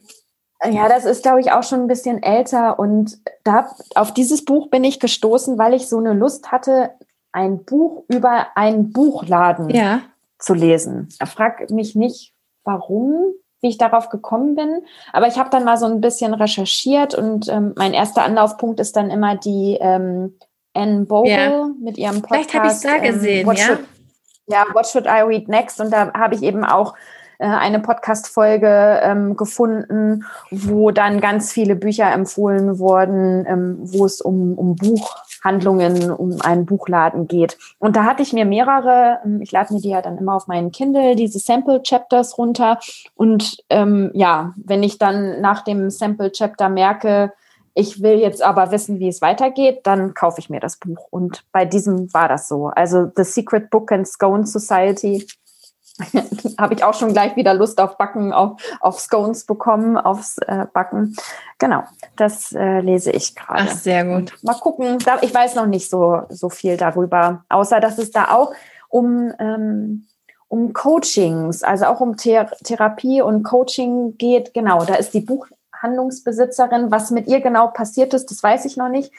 [0.70, 2.78] Ja, das ist, glaube ich, auch schon ein bisschen älter.
[2.78, 6.90] Und da, auf dieses Buch bin ich gestoßen, weil ich so eine Lust hatte,
[7.32, 10.02] ein Buch über einen Buchladen ja.
[10.38, 11.08] zu lesen.
[11.24, 13.32] Frag mich nicht, warum
[13.64, 14.82] wie ich darauf gekommen bin.
[15.12, 18.94] Aber ich habe dann mal so ein bisschen recherchiert und ähm, mein erster Anlaufpunkt ist
[18.94, 20.38] dann immer die ähm,
[20.74, 21.68] Anne Bogle ja.
[21.80, 22.50] mit ihrem Podcast.
[22.50, 23.64] Vielleicht habe ich es da ähm, gesehen, ähm, ja.
[23.64, 23.80] Should,
[24.46, 25.80] ja, What Should I Read Next?
[25.80, 26.94] Und da habe ich eben auch
[27.38, 34.20] äh, eine Podcast-Folge ähm, gefunden, wo dann ganz viele Bücher empfohlen wurden, ähm, wo es
[34.20, 34.76] um, um
[35.44, 37.58] Buchhandlungen, um einen Buchladen geht.
[37.78, 40.46] Und da hatte ich mir mehrere, ähm, ich lade mir die ja dann immer auf
[40.46, 42.78] meinen Kindle, diese Sample-Chapters runter.
[43.14, 47.32] Und ähm, ja, wenn ich dann nach dem Sample-Chapter merke,
[47.74, 51.08] ich will jetzt aber wissen, wie es weitergeht, dann kaufe ich mir das Buch.
[51.10, 52.66] Und bei diesem war das so.
[52.68, 55.26] Also The Secret Book and Scone Society
[56.58, 60.66] habe ich auch schon gleich wieder Lust auf Backen, auf, auf Scones bekommen, aufs äh,
[60.72, 61.14] Backen.
[61.58, 61.84] Genau,
[62.16, 63.68] das äh, lese ich gerade.
[63.68, 64.32] Ach, sehr gut.
[64.32, 68.10] Und mal gucken, da, ich weiß noch nicht so, so viel darüber, außer dass es
[68.10, 68.52] da auch
[68.88, 70.06] um, ähm,
[70.48, 74.52] um Coachings, also auch um Thera Therapie und Coaching geht.
[74.52, 76.90] Genau, da ist die Buchhandlungsbesitzerin.
[76.90, 79.12] Was mit ihr genau passiert ist, das weiß ich noch nicht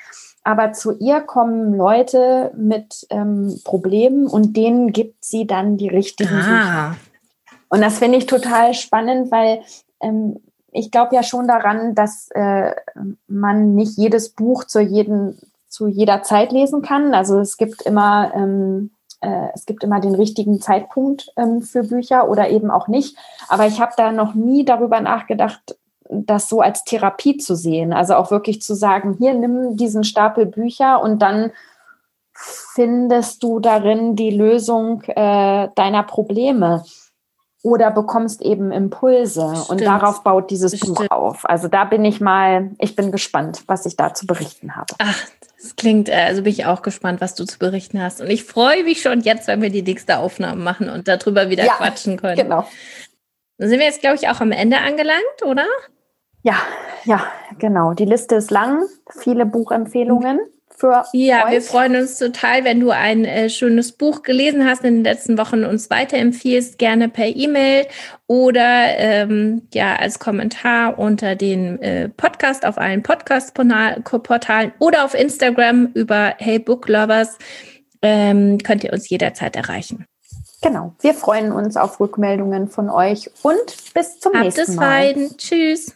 [0.45, 6.35] aber zu ihr kommen Leute mit ähm, Problemen und denen gibt sie dann die richtigen
[6.35, 6.89] ah.
[6.91, 6.95] Bücher.
[7.69, 9.61] Und das finde ich total spannend, weil
[9.99, 10.37] ähm,
[10.71, 12.75] ich glaube ja schon daran, dass äh,
[13.27, 17.15] man nicht jedes Buch zu, jeden, zu jeder Zeit lesen kann.
[17.15, 18.91] Also es gibt immer, ähm,
[19.21, 23.17] äh, es gibt immer den richtigen Zeitpunkt ähm, für Bücher oder eben auch nicht.
[23.47, 25.74] Aber ich habe da noch nie darüber nachgedacht,
[26.09, 27.93] das so als Therapie zu sehen.
[27.93, 31.51] Also auch wirklich zu sagen, hier nimm diesen Stapel Bücher und dann
[32.33, 36.83] findest du darin die Lösung äh, deiner Probleme
[37.63, 39.69] oder bekommst eben Impulse Stimmt.
[39.69, 40.97] und darauf baut dieses Stimmt.
[40.97, 41.49] Buch auf.
[41.49, 44.93] Also da bin ich mal, ich bin gespannt, was ich da zu berichten habe.
[44.99, 45.19] Ach,
[45.59, 48.21] das klingt, äh, also bin ich auch gespannt, was du zu berichten hast.
[48.21, 51.65] Und ich freue mich schon jetzt, wenn wir die nächste Aufnahme machen und darüber wieder
[51.65, 52.35] ja, quatschen können.
[52.35, 52.67] Genau.
[53.57, 55.65] Dann sind wir jetzt, glaube ich, auch am Ende angelangt, oder?
[56.45, 56.57] Ja,
[57.05, 57.25] ja,
[57.57, 57.93] genau.
[57.93, 58.83] Die Liste ist lang.
[59.09, 60.39] Viele Buchempfehlungen
[60.69, 61.51] für Ja, euch.
[61.53, 65.39] wir freuen uns total, wenn du ein äh, schönes Buch gelesen hast in den letzten
[65.39, 67.87] Wochen uns weiterempfiehlst, gerne per E-Mail
[68.27, 75.87] oder ähm, ja als Kommentar unter den äh, Podcast auf allen Podcast-Portalen oder auf Instagram
[75.95, 77.39] über Hey Book Lovers
[78.03, 80.05] ähm, könnt ihr uns jederzeit erreichen.
[80.61, 80.93] Genau.
[80.99, 85.07] Wir freuen uns auf Rückmeldungen von euch und bis zum Habt nächsten Mal.
[85.07, 85.37] Habt es fein.
[85.37, 85.95] Tschüss.